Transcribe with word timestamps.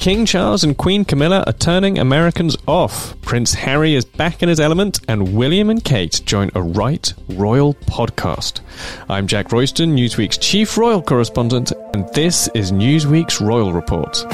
King 0.00 0.24
Charles 0.24 0.64
and 0.64 0.78
Queen 0.78 1.04
Camilla 1.04 1.44
are 1.46 1.52
turning 1.52 1.98
Americans 1.98 2.56
off. 2.66 3.20
Prince 3.20 3.52
Harry 3.52 3.94
is 3.94 4.06
back 4.06 4.42
in 4.42 4.48
his 4.48 4.58
element, 4.58 4.98
and 5.08 5.36
William 5.36 5.68
and 5.68 5.84
Kate 5.84 6.22
join 6.24 6.50
a 6.54 6.62
Right 6.62 7.12
Royal 7.28 7.74
podcast. 7.74 8.62
I'm 9.10 9.26
Jack 9.26 9.52
Royston, 9.52 9.94
Newsweek's 9.94 10.38
chief 10.38 10.78
royal 10.78 11.02
correspondent, 11.02 11.72
and 11.92 12.08
this 12.14 12.48
is 12.54 12.72
Newsweek's 12.72 13.42
Royal 13.42 13.74
Report. 13.74 14.24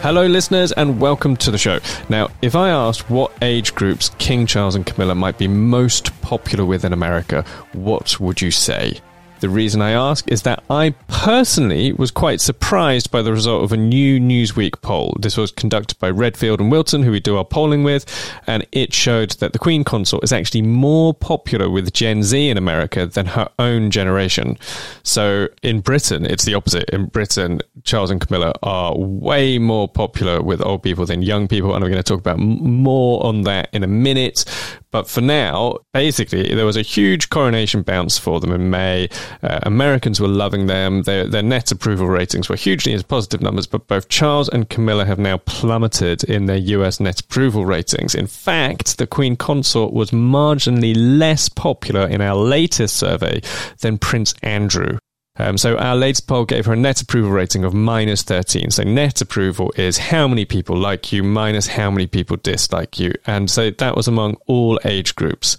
Hello, 0.00 0.24
listeners, 0.26 0.72
and 0.72 0.98
welcome 0.98 1.36
to 1.36 1.50
the 1.50 1.58
show. 1.58 1.80
Now, 2.08 2.28
if 2.40 2.56
I 2.56 2.70
asked 2.70 3.10
what 3.10 3.30
age 3.42 3.74
groups 3.74 4.08
King 4.16 4.46
Charles 4.46 4.74
and 4.74 4.86
Camilla 4.86 5.14
might 5.14 5.36
be 5.36 5.48
most 5.48 6.18
popular 6.22 6.64
with 6.64 6.86
in 6.86 6.94
America, 6.94 7.44
what 7.74 8.18
would 8.20 8.40
you 8.40 8.50
say? 8.50 9.02
The 9.40 9.48
reason 9.48 9.80
I 9.80 9.92
ask 9.92 10.30
is 10.30 10.42
that 10.42 10.62
I 10.68 10.90
personally 11.08 11.94
was 11.94 12.10
quite 12.10 12.42
surprised 12.42 13.10
by 13.10 13.22
the 13.22 13.32
result 13.32 13.64
of 13.64 13.72
a 13.72 13.76
new 13.76 14.20
Newsweek 14.20 14.82
poll. 14.82 15.16
This 15.18 15.38
was 15.38 15.50
conducted 15.50 15.98
by 15.98 16.10
Redfield 16.10 16.60
and 16.60 16.70
Wilton, 16.70 17.02
who 17.02 17.10
we 17.10 17.20
do 17.20 17.38
our 17.38 17.44
polling 17.44 17.82
with, 17.82 18.04
and 18.46 18.66
it 18.70 18.92
showed 18.92 19.30
that 19.32 19.54
the 19.54 19.58
Queen 19.58 19.82
Consort 19.82 20.22
is 20.22 20.32
actually 20.32 20.60
more 20.60 21.14
popular 21.14 21.70
with 21.70 21.90
Gen 21.94 22.22
Z 22.22 22.50
in 22.50 22.58
America 22.58 23.06
than 23.06 23.26
her 23.26 23.48
own 23.58 23.90
generation. 23.90 24.58
So 25.04 25.48
in 25.62 25.80
Britain, 25.80 26.26
it's 26.26 26.44
the 26.44 26.54
opposite. 26.54 26.90
In 26.90 27.06
Britain, 27.06 27.60
Charles 27.82 28.10
and 28.10 28.20
Camilla 28.20 28.52
are 28.62 28.94
way 28.96 29.58
more 29.58 29.88
popular 29.88 30.42
with 30.42 30.60
old 30.60 30.82
people 30.82 31.06
than 31.06 31.22
young 31.22 31.48
people, 31.48 31.74
and 31.74 31.82
we're 31.82 31.90
going 31.90 32.02
to 32.02 32.06
talk 32.06 32.20
about 32.20 32.38
more 32.38 33.24
on 33.24 33.42
that 33.42 33.70
in 33.72 33.82
a 33.82 33.88
minute. 33.88 34.44
But 34.90 35.08
for 35.08 35.20
now, 35.20 35.78
basically, 35.92 36.54
there 36.54 36.66
was 36.66 36.76
a 36.76 36.82
huge 36.82 37.30
coronation 37.30 37.82
bounce 37.82 38.18
for 38.18 38.40
them 38.40 38.52
in 38.52 38.70
May. 38.70 39.08
Uh, 39.42 39.60
Americans 39.62 40.20
were 40.20 40.28
loving 40.28 40.66
them. 40.66 41.02
Their, 41.02 41.26
their 41.26 41.42
net 41.42 41.70
approval 41.70 42.08
ratings 42.08 42.48
were 42.48 42.56
hugely 42.56 43.00
positive 43.04 43.40
numbers, 43.40 43.66
but 43.66 43.86
both 43.86 44.08
Charles 44.08 44.48
and 44.48 44.68
Camilla 44.68 45.04
have 45.04 45.18
now 45.18 45.38
plummeted 45.38 46.24
in 46.24 46.46
their 46.46 46.56
US 46.56 46.98
net 46.98 47.20
approval 47.20 47.64
ratings. 47.64 48.14
In 48.14 48.26
fact, 48.26 48.98
the 48.98 49.06
Queen 49.06 49.36
Consort 49.36 49.92
was 49.92 50.10
marginally 50.10 50.94
less 50.96 51.48
popular 51.48 52.06
in 52.08 52.20
our 52.20 52.36
latest 52.36 52.96
survey 52.96 53.40
than 53.80 53.98
Prince 53.98 54.34
Andrew. 54.42 54.98
Um, 55.36 55.56
so 55.56 55.76
our 55.78 55.96
latest 55.96 56.26
poll 56.26 56.44
gave 56.44 56.66
her 56.66 56.72
a 56.72 56.76
net 56.76 57.00
approval 57.00 57.30
rating 57.30 57.64
of 57.64 57.72
minus 57.72 58.22
13. 58.22 58.70
So 58.70 58.82
net 58.82 59.20
approval 59.20 59.72
is 59.76 59.96
how 59.96 60.26
many 60.28 60.44
people 60.44 60.76
like 60.76 61.12
you 61.12 61.22
minus 61.22 61.68
how 61.68 61.90
many 61.90 62.06
people 62.06 62.36
dislike 62.36 62.98
you. 62.98 63.12
And 63.26 63.50
so 63.50 63.70
that 63.70 63.96
was 63.96 64.08
among 64.08 64.36
all 64.46 64.78
age 64.84 65.14
groups. 65.14 65.56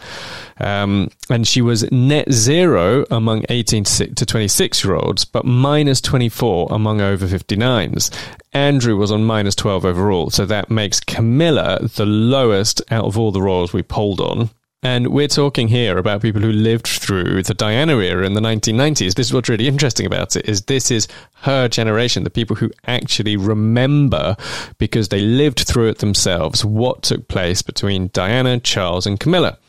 Um, 0.59 1.09
and 1.30 1.47
she 1.47 1.61
was 1.61 1.89
net 1.91 2.31
zero 2.31 3.05
among 3.09 3.45
18 3.50 3.83
to 3.86 4.25
26 4.25 4.83
year 4.83 4.95
olds, 4.95 5.25
but 5.25 5.45
minus 5.45 6.02
24 6.02 6.67
among 6.69 7.02
over 7.02 7.25
59s. 7.25 8.13
Andrew 8.53 8.97
was 8.97 9.11
on 9.11 9.23
minus 9.23 9.56
12 9.56 9.85
overall. 9.85 10.30
So 10.30 10.45
that 10.45 10.69
makes 10.69 11.00
Camilla 11.00 11.80
the 11.95 12.06
lowest 12.06 12.81
out 12.91 13.06
of 13.06 13.17
all 13.17 13.31
the 13.31 13.41
royals 13.41 13.73
we 13.73 13.81
polled 13.81 14.19
on. 14.19 14.50
And 14.84 15.09
we're 15.09 15.28
talking 15.28 15.68
here 15.68 16.00
about 16.00 16.24
people 16.24 16.42
who 16.42 16.52
lived 16.52 16.88
through 16.88 17.44
the 17.44 17.53
Diana 17.53 18.00
era 18.00 18.25
in 18.25 18.34
the 18.34 18.42
1990s. 18.42 19.14
This 19.14 19.28
is 19.28 19.34
what's 19.34 19.47
really 19.47 19.68
interesting 19.68 20.08
about 20.08 20.36
it 20.36 20.50
is 20.50 20.64
this 20.64 20.90
is 20.90 21.08
her 21.42 21.68
generation, 21.68 22.24
the 22.24 22.31
people 22.31 22.56
who 22.56 22.72
actually 22.88 23.38
remember 23.38 24.36
because 24.80 25.09
they 25.09 25.22
lived 25.22 25.59
through 25.59 25.90
it 25.90 26.00
themselves 26.00 26.66
what 26.66 27.03
took 27.03 27.28
place 27.28 27.62
between 27.62 28.09
Diana, 28.12 28.59
Charles 28.59 29.06
and 29.06 29.20
Camilla. 29.20 29.59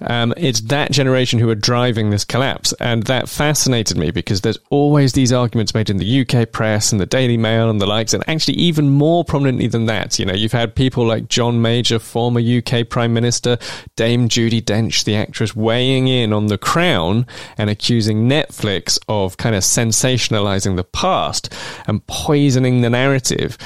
Um, 0.00 0.34
it's 0.36 0.60
that 0.62 0.90
generation 0.92 1.38
who 1.38 1.48
are 1.48 1.54
driving 1.54 2.10
this 2.10 2.24
collapse. 2.24 2.72
And 2.80 3.04
that 3.04 3.28
fascinated 3.28 3.96
me 3.96 4.10
because 4.10 4.40
there's 4.40 4.58
always 4.70 5.12
these 5.12 5.32
arguments 5.32 5.74
made 5.74 5.90
in 5.90 5.98
the 5.98 6.20
UK 6.20 6.50
press 6.50 6.92
and 6.92 7.00
the 7.00 7.06
Daily 7.06 7.36
Mail 7.36 7.70
and 7.70 7.80
the 7.80 7.86
likes. 7.86 8.14
And 8.14 8.22
actually, 8.28 8.54
even 8.54 8.90
more 8.90 9.24
prominently 9.24 9.66
than 9.66 9.86
that, 9.86 10.18
you 10.18 10.26
know, 10.26 10.34
you've 10.34 10.52
had 10.52 10.74
people 10.74 11.06
like 11.06 11.28
John 11.28 11.62
Major, 11.62 11.98
former 11.98 12.40
UK 12.40 12.88
Prime 12.88 13.12
Minister, 13.12 13.58
Dame 13.96 14.28
Judi 14.28 14.62
Dench, 14.62 15.04
the 15.04 15.16
actress, 15.16 15.54
weighing 15.54 16.08
in 16.08 16.32
on 16.32 16.46
The 16.46 16.58
Crown 16.58 17.26
and 17.58 17.70
accusing 17.70 18.28
Netflix 18.28 18.98
of 19.08 19.36
kind 19.36 19.54
of 19.54 19.62
sensationalizing 19.62 20.76
the 20.76 20.84
past 20.84 21.52
and 21.86 22.06
poisoning 22.06 22.80
the 22.80 22.90
narrative. 22.90 23.58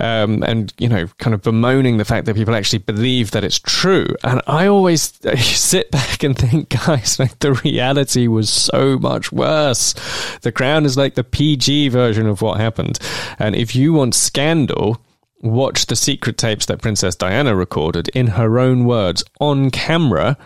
Um, 0.00 0.42
and, 0.42 0.72
you 0.78 0.88
know, 0.88 1.08
kind 1.18 1.34
of 1.34 1.42
bemoaning 1.42 1.98
the 1.98 2.04
fact 2.04 2.26
that 2.26 2.36
people 2.36 2.54
actually 2.54 2.80
believe 2.80 3.30
that 3.32 3.44
it's 3.44 3.58
true. 3.58 4.06
And 4.24 4.42
I 4.46 4.66
always 4.66 5.10
sit 5.76 5.90
back 5.90 6.22
and 6.22 6.38
think, 6.38 6.68
guys, 6.86 7.18
like 7.18 7.38
the 7.40 7.52
reality 7.52 8.26
was 8.28 8.48
so 8.48 8.98
much 8.98 9.30
worse. 9.30 9.94
The 10.40 10.50
Crown 10.50 10.86
is 10.86 10.96
like 10.96 11.16
the 11.16 11.24
PG 11.24 11.88
version 11.88 12.26
of 12.26 12.40
what 12.40 12.58
happened. 12.58 12.98
And 13.38 13.54
if 13.54 13.76
you 13.76 13.92
want 13.92 14.14
scandal, 14.14 14.98
watch 15.42 15.84
the 15.84 15.96
secret 15.96 16.38
tapes 16.38 16.64
that 16.66 16.80
Princess 16.80 17.14
Diana 17.14 17.54
recorded 17.54 18.08
in 18.14 18.28
her 18.28 18.58
own 18.58 18.86
words 18.86 19.22
on 19.38 19.70
camera 19.70 20.38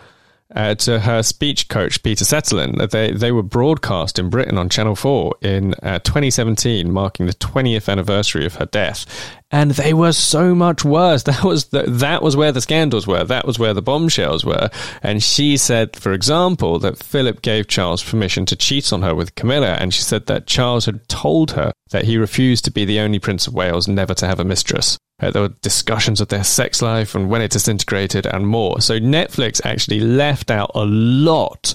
uh, 0.53 0.75
to 0.75 0.99
her 0.99 1.23
speech 1.23 1.69
coach 1.69 2.03
Peter 2.03 2.25
Settelen. 2.25 2.89
They 2.91 3.11
they 3.11 3.31
were 3.31 3.41
broadcast 3.41 4.19
in 4.19 4.29
Britain 4.29 4.57
on 4.57 4.67
Channel 4.67 4.97
Four 4.97 5.35
in 5.41 5.75
uh, 5.81 5.99
2017, 5.99 6.91
marking 6.91 7.25
the 7.25 7.33
20th 7.33 7.87
anniversary 7.87 8.45
of 8.45 8.55
her 8.55 8.65
death, 8.65 9.05
and 9.51 9.71
they 9.71 9.93
were 9.93 10.13
so 10.13 10.55
much 10.55 10.83
worse. 10.83 11.23
That 11.31 11.43
was 11.45 11.65
the, 11.65 11.83
that 11.83 12.21
was 12.21 12.35
where 12.35 12.51
the 12.51 12.61
scandals 12.61 13.07
were. 13.07 13.23
That 13.23 13.47
was 13.47 13.57
where 13.57 13.73
the 13.73 13.81
bombshells 13.81 14.43
were. 14.43 14.69
And 15.01 15.23
she 15.23 15.55
said, 15.55 15.95
for 15.95 16.11
example, 16.11 16.77
that 16.79 17.01
Philip 17.01 17.41
gave 17.41 17.67
Charles 17.67 18.03
permission 18.03 18.45
to 18.47 18.57
cheat 18.57 18.91
on 18.91 19.01
her 19.01 19.15
with 19.15 19.35
Camilla, 19.35 19.77
and 19.79 19.93
she 19.93 20.01
said 20.01 20.25
that 20.25 20.45
Charles 20.45 20.85
had 20.85 21.07
told 21.07 21.51
her 21.51 21.71
that 21.91 22.03
he 22.05 22.17
refused 22.17 22.65
to 22.65 22.71
be 22.71 22.83
the 22.83 22.99
only 22.99 23.17
Prince 23.17 23.47
of 23.47 23.53
Wales 23.53 23.87
never 23.87 24.13
to 24.15 24.27
have 24.27 24.39
a 24.39 24.43
mistress. 24.43 24.97
Uh, 25.21 25.31
there 25.31 25.43
were 25.43 25.55
discussions 25.61 26.19
of 26.19 26.29
their 26.29 26.43
sex 26.43 26.81
life 26.81 27.13
and 27.15 27.29
when 27.29 27.41
it 27.41 27.51
disintegrated 27.51 28.25
and 28.25 28.47
more. 28.47 28.81
So 28.81 28.99
Netflix 28.99 29.61
actually 29.63 29.99
left 29.99 30.49
out 30.49 30.71
a 30.73 30.85
lot 30.85 31.73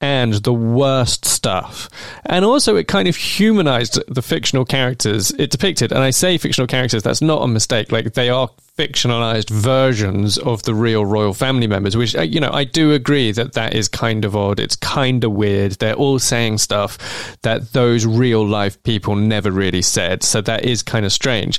and 0.00 0.34
the 0.34 0.52
worst 0.52 1.24
stuff. 1.24 1.88
And 2.24 2.44
also, 2.44 2.76
it 2.76 2.88
kind 2.88 3.08
of 3.08 3.16
humanized 3.16 4.00
the 4.06 4.22
fictional 4.22 4.64
characters 4.64 5.30
it 5.32 5.50
depicted. 5.50 5.92
And 5.92 6.02
I 6.02 6.10
say 6.10 6.38
fictional 6.38 6.66
characters, 6.66 7.02
that's 7.02 7.22
not 7.22 7.42
a 7.42 7.48
mistake. 7.48 7.90
Like, 7.90 8.14
they 8.14 8.28
are 8.28 8.48
fictionalized 8.78 9.50
versions 9.50 10.38
of 10.38 10.62
the 10.62 10.74
real 10.74 11.04
royal 11.04 11.34
family 11.34 11.66
members, 11.66 11.96
which, 11.96 12.14
uh, 12.14 12.22
you 12.22 12.38
know, 12.38 12.52
I 12.52 12.62
do 12.62 12.92
agree 12.92 13.32
that 13.32 13.54
that 13.54 13.74
is 13.74 13.88
kind 13.88 14.24
of 14.24 14.36
odd. 14.36 14.60
It's 14.60 14.76
kind 14.76 15.24
of 15.24 15.32
weird. 15.32 15.72
They're 15.72 15.94
all 15.94 16.20
saying 16.20 16.58
stuff 16.58 17.36
that 17.42 17.72
those 17.72 18.06
real 18.06 18.46
life 18.46 18.80
people 18.84 19.16
never 19.16 19.50
really 19.50 19.82
said. 19.82 20.22
So 20.22 20.40
that 20.42 20.64
is 20.64 20.84
kind 20.84 21.04
of 21.04 21.12
strange. 21.12 21.58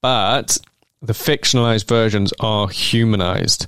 But 0.00 0.56
the 1.02 1.12
fictionalized 1.12 1.86
versions 1.86 2.32
are 2.40 2.68
humanized. 2.68 3.66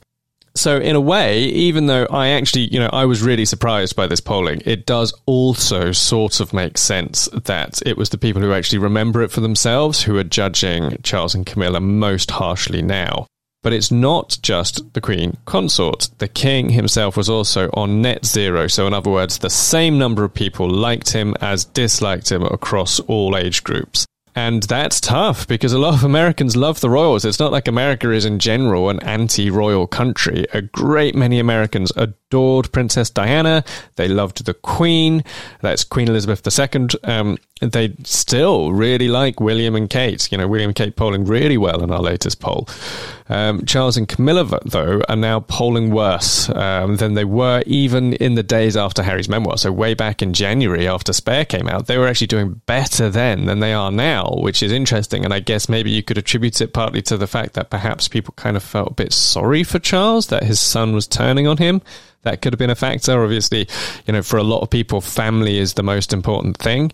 So 0.58 0.78
in 0.78 0.96
a 0.96 1.00
way, 1.00 1.44
even 1.44 1.86
though 1.86 2.08
I 2.10 2.30
actually, 2.30 2.62
you 2.64 2.80
know, 2.80 2.90
I 2.92 3.04
was 3.04 3.22
really 3.22 3.44
surprised 3.44 3.94
by 3.94 4.08
this 4.08 4.20
polling, 4.20 4.60
it 4.64 4.86
does 4.86 5.14
also 5.24 5.92
sort 5.92 6.40
of 6.40 6.52
make 6.52 6.76
sense 6.76 7.28
that 7.44 7.80
it 7.86 7.96
was 7.96 8.08
the 8.08 8.18
people 8.18 8.42
who 8.42 8.52
actually 8.52 8.78
remember 8.78 9.22
it 9.22 9.30
for 9.30 9.40
themselves 9.40 10.02
who 10.02 10.18
are 10.18 10.24
judging 10.24 10.98
Charles 11.04 11.36
and 11.36 11.46
Camilla 11.46 11.78
most 11.78 12.32
harshly 12.32 12.82
now. 12.82 13.28
But 13.62 13.72
it's 13.72 13.92
not 13.92 14.36
just 14.42 14.94
the 14.94 15.00
Queen 15.00 15.36
consort. 15.44 16.10
The 16.18 16.26
King 16.26 16.70
himself 16.70 17.16
was 17.16 17.28
also 17.28 17.70
on 17.74 18.02
net 18.02 18.24
zero. 18.24 18.66
So, 18.66 18.88
in 18.88 18.94
other 18.94 19.10
words, 19.10 19.38
the 19.38 19.50
same 19.50 19.96
number 19.96 20.24
of 20.24 20.34
people 20.34 20.68
liked 20.68 21.12
him 21.12 21.36
as 21.40 21.66
disliked 21.66 22.32
him 22.32 22.42
across 22.42 22.98
all 23.00 23.36
age 23.36 23.62
groups. 23.62 24.06
And 24.38 24.62
that's 24.62 25.00
tough 25.00 25.48
because 25.48 25.72
a 25.72 25.80
lot 25.80 25.94
of 25.94 26.04
Americans 26.04 26.54
love 26.54 26.80
the 26.80 26.88
royals. 26.88 27.24
It's 27.24 27.40
not 27.40 27.50
like 27.50 27.66
America 27.66 28.12
is 28.12 28.24
in 28.24 28.38
general 28.38 28.88
an 28.88 29.00
anti 29.00 29.50
royal 29.50 29.88
country. 29.88 30.46
A 30.52 30.62
great 30.62 31.16
many 31.16 31.40
Americans 31.40 31.90
adored 31.96 32.70
Princess 32.70 33.10
Diana. 33.10 33.64
They 33.96 34.06
loved 34.06 34.44
the 34.44 34.54
Queen. 34.54 35.24
That's 35.60 35.82
Queen 35.82 36.06
Elizabeth 36.06 36.46
II. 36.46 36.86
Um, 37.02 37.38
they 37.60 37.96
still 38.04 38.72
really 38.72 39.08
like 39.08 39.40
William 39.40 39.74
and 39.74 39.90
Kate. 39.90 40.30
You 40.30 40.38
know, 40.38 40.46
William 40.46 40.68
and 40.68 40.76
Kate 40.76 40.94
polling 40.94 41.24
really 41.24 41.58
well 41.58 41.82
in 41.82 41.90
our 41.90 42.00
latest 42.00 42.38
poll. 42.38 42.68
Um, 43.28 43.64
Charles 43.66 43.96
and 43.96 44.08
Camilla, 44.08 44.60
though, 44.64 45.02
are 45.08 45.16
now 45.16 45.40
polling 45.40 45.90
worse 45.90 46.48
um, 46.50 46.96
than 46.96 47.14
they 47.14 47.24
were 47.24 47.62
even 47.66 48.14
in 48.14 48.34
the 48.34 48.42
days 48.42 48.76
after 48.76 49.02
Harry's 49.02 49.28
memoir. 49.28 49.58
So, 49.58 49.70
way 49.70 49.94
back 49.94 50.22
in 50.22 50.32
January 50.32 50.88
after 50.88 51.12
Spare 51.12 51.44
came 51.44 51.68
out, 51.68 51.86
they 51.86 51.98
were 51.98 52.08
actually 52.08 52.28
doing 52.28 52.60
better 52.66 53.10
then 53.10 53.46
than 53.46 53.60
they 53.60 53.72
are 53.72 53.90
now, 53.90 54.34
which 54.38 54.62
is 54.62 54.72
interesting. 54.72 55.24
And 55.24 55.34
I 55.34 55.40
guess 55.40 55.68
maybe 55.68 55.90
you 55.90 56.02
could 56.02 56.18
attribute 56.18 56.60
it 56.60 56.72
partly 56.72 57.02
to 57.02 57.16
the 57.16 57.26
fact 57.26 57.54
that 57.54 57.70
perhaps 57.70 58.08
people 58.08 58.34
kind 58.36 58.56
of 58.56 58.62
felt 58.62 58.92
a 58.92 58.94
bit 58.94 59.12
sorry 59.12 59.62
for 59.62 59.78
Charles, 59.78 60.28
that 60.28 60.44
his 60.44 60.60
son 60.60 60.94
was 60.94 61.06
turning 61.06 61.46
on 61.46 61.58
him 61.58 61.82
that 62.22 62.42
could 62.42 62.52
have 62.52 62.58
been 62.58 62.70
a 62.70 62.74
factor. 62.74 63.22
Obviously, 63.22 63.68
you 64.06 64.12
know, 64.12 64.22
for 64.22 64.38
a 64.38 64.42
lot 64.42 64.60
of 64.60 64.70
people, 64.70 65.00
family 65.00 65.58
is 65.58 65.74
the 65.74 65.82
most 65.82 66.12
important 66.12 66.56
thing. 66.56 66.92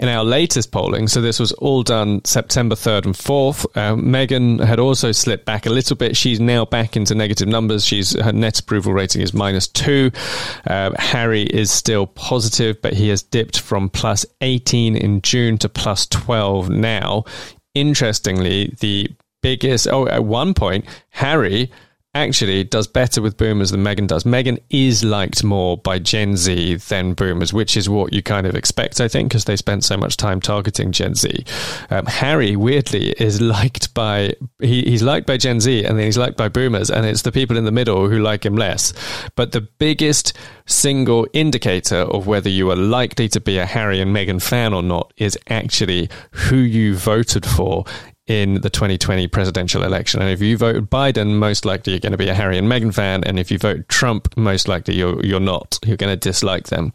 In 0.00 0.08
our 0.08 0.24
latest 0.24 0.72
polling, 0.72 1.06
so 1.06 1.20
this 1.20 1.38
was 1.38 1.52
all 1.52 1.84
done 1.84 2.24
September 2.24 2.74
3rd 2.74 3.04
and 3.06 3.14
4th, 3.14 3.64
uh, 3.76 3.94
Meghan 3.94 4.64
had 4.64 4.80
also 4.80 5.12
slipped 5.12 5.44
back 5.44 5.66
a 5.66 5.70
little 5.70 5.94
bit. 5.94 6.16
She's 6.16 6.40
now 6.40 6.64
back 6.64 6.96
into 6.96 7.14
negative 7.14 7.46
numbers. 7.46 7.84
She's 7.86 8.18
Her 8.18 8.32
net 8.32 8.58
approval 8.58 8.92
rating 8.92 9.22
is 9.22 9.32
minus 9.32 9.68
two. 9.68 10.10
Uh, 10.66 10.90
Harry 10.98 11.42
is 11.44 11.70
still 11.70 12.08
positive, 12.08 12.82
but 12.82 12.94
he 12.94 13.08
has 13.10 13.22
dipped 13.22 13.60
from 13.60 13.88
plus 13.88 14.26
18 14.40 14.96
in 14.96 15.22
June 15.22 15.58
to 15.58 15.68
plus 15.68 16.06
12 16.08 16.70
now. 16.70 17.24
Interestingly, 17.76 18.74
the 18.80 19.08
biggest, 19.42 19.86
oh, 19.86 20.08
at 20.08 20.24
one 20.24 20.54
point, 20.54 20.86
Harry 21.10 21.70
actually 22.14 22.64
does 22.64 22.86
better 22.86 23.20
with 23.20 23.36
boomers 23.36 23.70
than 23.70 23.82
Meghan 23.82 24.06
does. 24.06 24.24
Meghan 24.24 24.60
is 24.70 25.04
liked 25.04 25.42
more 25.42 25.76
by 25.76 25.98
Gen 25.98 26.36
Z 26.36 26.76
than 26.76 27.14
boomers, 27.14 27.52
which 27.52 27.76
is 27.76 27.88
what 27.88 28.12
you 28.12 28.22
kind 28.22 28.46
of 28.46 28.54
expect, 28.54 29.00
I 29.00 29.08
think, 29.08 29.28
because 29.28 29.44
they 29.44 29.56
spent 29.56 29.84
so 29.84 29.96
much 29.96 30.16
time 30.16 30.40
targeting 30.40 30.92
Gen 30.92 31.14
Z. 31.14 31.44
Um, 31.90 32.06
Harry, 32.06 32.56
weirdly, 32.56 33.10
is 33.18 33.40
liked 33.40 33.92
by 33.94 34.34
he, 34.60 34.82
he's 34.82 35.02
liked 35.02 35.26
by 35.26 35.36
Gen 35.36 35.60
Z, 35.60 35.84
and 35.84 35.98
then 35.98 36.06
he's 36.06 36.18
liked 36.18 36.36
by 36.36 36.48
boomers, 36.48 36.90
and 36.90 37.04
it's 37.04 37.22
the 37.22 37.32
people 37.32 37.56
in 37.56 37.64
the 37.64 37.72
middle 37.72 38.08
who 38.08 38.18
like 38.18 38.46
him 38.46 38.56
less. 38.56 38.92
But 39.36 39.52
the 39.52 39.60
biggest 39.60 40.32
single 40.66 41.26
indicator 41.32 41.96
of 41.96 42.26
whether 42.26 42.48
you 42.48 42.70
are 42.70 42.76
likely 42.76 43.28
to 43.28 43.40
be 43.40 43.58
a 43.58 43.66
Harry 43.66 44.00
and 44.00 44.14
Meghan 44.14 44.42
fan 44.42 44.72
or 44.72 44.82
not 44.82 45.12
is 45.16 45.38
actually 45.48 46.08
who 46.30 46.56
you 46.56 46.96
voted 46.96 47.44
for 47.44 47.84
in 48.26 48.60
the 48.62 48.70
2020 48.70 49.28
presidential 49.28 49.82
election. 49.82 50.22
And 50.22 50.30
if 50.30 50.40
you 50.40 50.56
vote 50.56 50.88
Biden, 50.88 51.34
most 51.34 51.64
likely 51.64 51.92
you're 51.92 52.00
going 52.00 52.12
to 52.12 52.18
be 52.18 52.28
a 52.28 52.34
Harry 52.34 52.56
and 52.56 52.68
Meghan 52.68 52.94
fan. 52.94 53.22
And 53.24 53.38
if 53.38 53.50
you 53.50 53.58
vote 53.58 53.88
Trump, 53.88 54.34
most 54.36 54.66
likely 54.66 54.94
you're, 54.94 55.24
you're 55.24 55.40
not. 55.40 55.78
You're 55.84 55.98
going 55.98 56.12
to 56.12 56.16
dislike 56.16 56.68
them. 56.68 56.92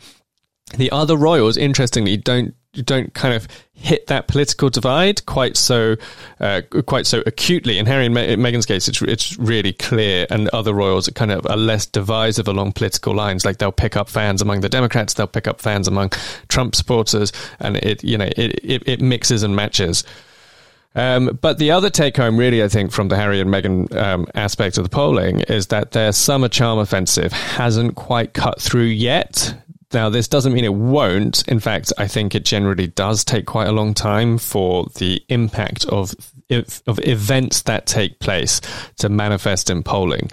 The 0.75 0.91
other 0.91 1.15
royals, 1.15 1.57
interestingly, 1.57 2.17
don't 2.17 2.55
don't 2.83 3.15
kind 3.15 3.33
of 3.33 3.47
hit 3.73 4.05
that 4.07 4.27
political 4.27 4.69
divide 4.69 5.25
quite 5.25 5.57
so 5.57 5.95
uh, 6.39 6.61
quite 6.85 7.07
so 7.07 7.23
acutely. 7.25 7.79
In 7.79 7.87
Harry 7.87 8.05
and 8.05 8.15
Meghan's 8.15 8.65
case, 8.65 8.87
it's 8.87 9.01
it's 9.01 9.37
really 9.39 9.73
clear, 9.73 10.27
and 10.29 10.47
other 10.49 10.73
royals 10.73 11.07
are 11.07 11.13
kind 11.13 11.31
of 11.31 11.45
are 11.47 11.57
less 11.57 11.85
divisive 11.87 12.47
along 12.47 12.73
political 12.73 13.15
lines. 13.15 13.45
Like 13.45 13.57
they'll 13.57 13.71
pick 13.71 13.95
up 13.95 14.09
fans 14.09 14.41
among 14.41 14.61
the 14.61 14.69
Democrats, 14.69 15.15
they'll 15.15 15.27
pick 15.27 15.47
up 15.47 15.59
fans 15.59 15.87
among 15.87 16.11
Trump 16.47 16.75
supporters, 16.75 17.31
and 17.59 17.77
it 17.77 18.03
you 18.03 18.17
know 18.17 18.29
it 18.37 18.59
it, 18.63 18.83
it 18.87 19.01
mixes 19.01 19.41
and 19.41 19.55
matches. 19.55 20.03
Um, 20.95 21.37
but 21.41 21.59
the 21.59 21.71
other 21.71 21.89
take 21.89 22.17
home, 22.17 22.37
really, 22.37 22.63
I 22.63 22.67
think, 22.67 22.91
from 22.91 23.09
the 23.09 23.15
Harry 23.15 23.39
and 23.39 23.49
Meghan 23.49 23.95
um, 23.95 24.27
aspect 24.33 24.77
of 24.77 24.83
the 24.83 24.89
polling 24.89 25.41
is 25.41 25.67
that 25.67 25.91
their 25.91 26.11
summer 26.11 26.49
charm 26.49 26.79
offensive 26.79 27.31
hasn't 27.31 27.95
quite 27.95 28.33
cut 28.33 28.59
through 28.59 28.83
yet. 28.83 29.55
Now, 29.93 30.09
this 30.09 30.27
doesn't 30.27 30.53
mean 30.53 30.65
it 30.65 30.73
won't. 30.73 31.47
In 31.47 31.59
fact, 31.59 31.93
I 31.97 32.07
think 32.07 32.35
it 32.35 32.45
generally 32.45 32.87
does 32.87 33.23
take 33.23 33.45
quite 33.45 33.67
a 33.67 33.71
long 33.71 33.93
time 33.93 34.37
for 34.37 34.87
the 34.95 35.23
impact 35.29 35.85
of 35.85 36.13
of 36.49 36.99
events 37.03 37.63
that 37.63 37.85
take 37.85 38.19
place 38.19 38.61
to 38.97 39.09
manifest 39.09 39.69
in 39.69 39.83
polling. 39.83 40.29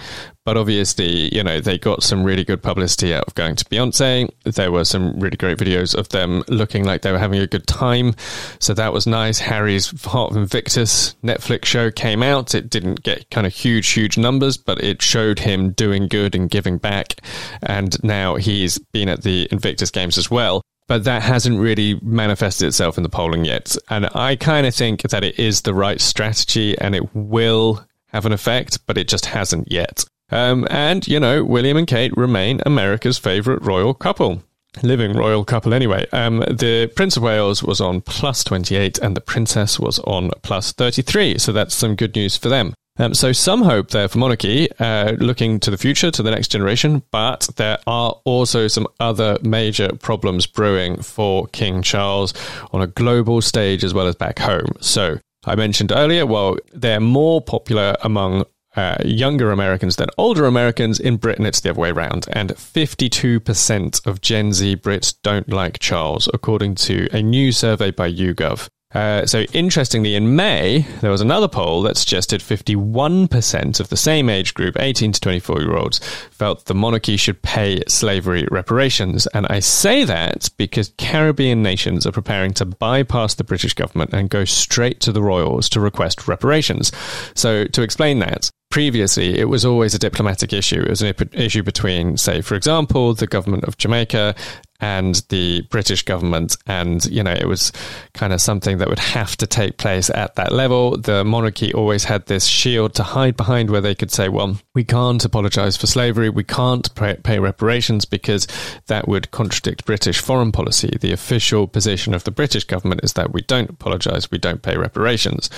But 0.47 0.57
obviously, 0.57 1.35
you 1.35 1.43
know, 1.43 1.61
they 1.61 1.77
got 1.77 2.05
some 2.05 2.23
really 2.23 2.45
good 2.45 2.63
publicity 2.63 3.13
out 3.13 3.25
of 3.27 3.35
going 3.35 3.57
to 3.57 3.65
Beyonce. 3.65 4.31
There 4.45 4.71
were 4.71 4.85
some 4.85 5.19
really 5.19 5.37
great 5.37 5.59
videos 5.59 5.93
of 5.95 6.09
them 6.11 6.45
looking 6.47 6.85
like 6.85 7.03
they 7.03 7.11
were 7.11 7.19
having 7.19 7.41
a 7.41 7.49
good 7.49 7.67
time. 7.67 8.15
So 8.61 8.73
that 8.75 8.93
was 8.93 9.09
nice. 9.09 9.41
Harry's 9.41 9.91
Heart 10.05 10.31
of 10.31 10.37
Invictus 10.37 11.17
Netflix 11.25 11.65
show 11.65 11.91
came 11.91 12.23
out. 12.23 12.55
It 12.55 12.71
didn't 12.71 13.03
get 13.03 13.29
kind 13.31 13.47
of 13.47 13.53
huge, 13.53 13.89
huge 13.89 14.17
numbers, 14.17 14.57
but 14.57 14.83
it 14.83 15.03
showed 15.03 15.41
him 15.41 15.73
doing 15.73 16.07
good 16.07 16.37
and 16.37 16.49
giving 16.49 16.79
back. 16.79 17.21
And 17.62 18.03
now 18.05 18.37
he's 18.37 18.79
been 18.79 19.09
at 19.09 19.25
the 19.25 19.49
Invictus 19.51 19.91
Games 19.91 20.17
as 20.17 20.31
well 20.31 20.62
but 20.87 21.05
that 21.05 21.23
hasn't 21.23 21.59
really 21.59 21.99
manifested 22.03 22.69
itself 22.69 22.97
in 22.97 23.03
the 23.03 23.09
polling 23.09 23.44
yet. 23.44 23.77
And 23.88 24.09
I 24.15 24.37
kind 24.37 24.67
of 24.67 24.75
think 24.75 25.03
that 25.03 25.25
it 25.25 25.38
is 25.38 25.62
the 25.62 25.75
right 25.75 26.00
strategy 26.00 26.79
and 26.79 26.94
it 26.94 27.15
will 27.15 27.85
have 28.09 28.27
an 28.27 28.33
effect, 28.33 28.87
but 28.87 28.97
it 28.97 29.09
just 29.09 29.27
hasn't 29.27 29.71
yet. 29.71 30.05
Um, 30.31 30.67
and, 30.71 31.06
you 31.06 31.21
know, 31.21 31.44
William 31.44 31.77
and 31.77 31.87
Kate 31.87 32.17
remain 32.17 32.61
America's 32.67 33.19
favourite 33.19 33.62
royal 33.62 33.94
couple. 33.94 34.43
Living 34.83 35.15
royal 35.15 35.44
couple, 35.44 35.73
anyway. 35.73 36.06
Um, 36.12 36.41
the 36.41 36.93
Prince 36.94 37.17
of 37.17 37.23
Wales 37.23 37.62
was 37.62 37.81
on 37.81 38.03
plus 38.03 38.44
28 38.44 38.99
and 38.99 39.17
the 39.17 39.21
Princess 39.21 39.81
was 39.81 39.99
on 40.00 40.31
plus 40.43 40.73
33. 40.73 41.38
So 41.38 41.53
that's 41.53 41.75
some 41.75 41.97
good 41.97 42.15
news 42.15 42.37
for 42.37 42.49
them. 42.49 42.75
Um, 42.99 43.15
so 43.15 43.33
some 43.33 43.63
hope 43.63 43.91
there 43.91 44.09
for 44.09 44.19
monarchy, 44.19 44.71
uh, 44.79 45.13
looking 45.19 45.61
to 45.61 45.71
the 45.71 45.77
future, 45.77 46.11
to 46.11 46.23
the 46.23 46.31
next 46.31 46.49
generation, 46.49 47.03
but 47.11 47.49
there 47.57 47.79
are 47.87 48.19
also 48.25 48.69
some 48.69 48.87
other 49.01 49.39
major 49.43 49.91
problems 49.97 50.47
brewing 50.47 51.03
for 51.03 51.47
King 51.49 51.83
Charles 51.83 52.33
on 52.73 52.81
a 52.81 52.87
global 52.87 53.43
stage 53.43 53.85
as 53.85 53.93
well 53.93 54.07
as 54.07 54.15
back 54.15 54.39
home. 54.39 54.73
So 54.81 55.19
I 55.45 55.55
mentioned 55.57 55.93
earlier, 55.93 56.27
well, 56.27 56.57
they're 56.73 57.01
more 57.01 57.41
popular 57.41 57.97
among 58.03 58.45
uh, 58.77 58.97
younger 59.05 59.51
Americans 59.51 59.97
than 59.97 60.09
older 60.19 60.45
Americans. 60.45 61.01
In 61.01 61.17
Britain, 61.17 61.47
it's 61.47 61.61
the 61.61 61.71
other 61.71 61.81
way 61.81 61.91
around. 61.91 62.27
And 62.33 62.51
52% 62.51 64.07
of 64.07 64.21
Gen 64.21 64.53
Z 64.53 64.77
Brits 64.77 65.15
don't 65.23 65.49
like 65.49 65.79
Charles, 65.79 66.29
according 66.35 66.75
to 66.77 67.09
a 67.13 67.23
new 67.23 67.53
survey 67.53 67.91
by 67.91 68.13
YouGov. 68.13 68.69
Uh, 68.97 69.27
so, 69.27 69.43
interestingly, 69.53 70.15
in 70.15 70.37
May, 70.37 70.87
there 71.03 71.11
was 71.11 71.21
another 71.21 71.49
poll 71.49 71.83
that 71.83 71.99
suggested 71.99 72.41
51% 72.41 73.79
of 73.79 73.91
the 73.91 73.97
same 73.97 74.31
age 74.31 74.55
group, 74.55 74.75
18 74.81 75.13
to 75.13 75.21
24 75.21 75.61
year 75.61 75.77
olds, 75.77 75.99
felt 76.31 76.65
the 76.65 76.75
monarchy 76.75 77.19
should 77.19 77.43
pay 77.43 77.83
slavery 77.89 78.49
reparations. 78.51 79.27
And 79.35 79.47
I 79.49 79.61
say 79.61 80.05
that 80.05 80.49
because 80.57 80.95
Caribbean 80.97 81.63
nations 81.63 82.07
are 82.07 82.13
preparing 82.13 82.55
to 82.55 82.65
bypass 82.65 83.35
the 83.35 83.45
British 83.45 83.75
government 83.75 84.15
and 84.15 84.31
go 84.31 84.47
straight 84.47 85.01
to 85.01 85.13
the 85.13 85.23
royals 85.23 85.69
to 85.71 85.81
request 85.81 86.27
reparations. 86.27 86.91
So, 87.35 87.67
to 87.67 87.83
explain 87.83 88.21
that, 88.21 88.51
previously 88.71 89.39
it 89.39 89.49
was 89.49 89.65
always 89.65 89.95
a 89.95 89.99
diplomatic 89.99 90.53
issue. 90.53 90.83
It 90.83 90.91
was 90.91 91.03
an 91.03 91.15
issue 91.33 91.63
between, 91.63 92.17
say, 92.17 92.41
for 92.41 92.55
example, 92.55 93.15
the 93.15 93.27
government 93.27 93.65
of 93.65 93.79
Jamaica 93.79 94.35
and 94.81 95.23
the 95.29 95.63
British 95.63 96.03
government. 96.03 96.57
And, 96.67 97.05
you 97.07 97.23
know, 97.23 97.33
it 97.33 97.49
was 97.49 97.73
kind 98.13 98.33
of 98.33 98.41
something 98.41 98.79
that 98.79 98.89
would 98.89 98.99
have 98.99 99.37
to 99.39 99.47
take 99.47 99.79
place 99.79 100.11
at 100.11 100.35
that 100.35 100.52
level. 100.52 100.97
The 100.99 101.25
monarchy 101.25 101.73
always 101.73 102.05
had 102.05 102.26
this 102.26 102.47
shield 102.47 102.95
to 102.95 103.02
hide 103.02 103.37
behind 103.37 103.71
where 103.71 103.81
they 103.81 103.95
could 103.95 104.11
say, 104.11 104.29
well, 104.29 104.59
we 104.75 104.85
can't 104.85 105.25
apologize 105.25 105.76
for 105.76 105.87
slavery. 105.87 106.29
We 106.29 106.45
can't 106.45 106.95
pay, 106.95 107.38
reparations 107.38 108.05
because 108.05 108.47
that 108.87 109.09
would 109.09 109.31
contradict 109.31 109.85
British 109.85 110.21
foreign 110.21 110.52
policy. 110.52 110.97
The 111.00 111.12
official 111.12 111.67
position 111.67 112.14
of 112.14 112.25
the 112.25 112.31
British 112.31 112.64
government 112.64 113.02
is 113.05 113.12
that 113.14 113.33
we 113.33 113.43
don't 113.43 113.71
apologize. 113.71 114.31
We 114.31 114.38
don't 114.38 114.62
pay 114.62 114.76
reparations. 114.76 115.50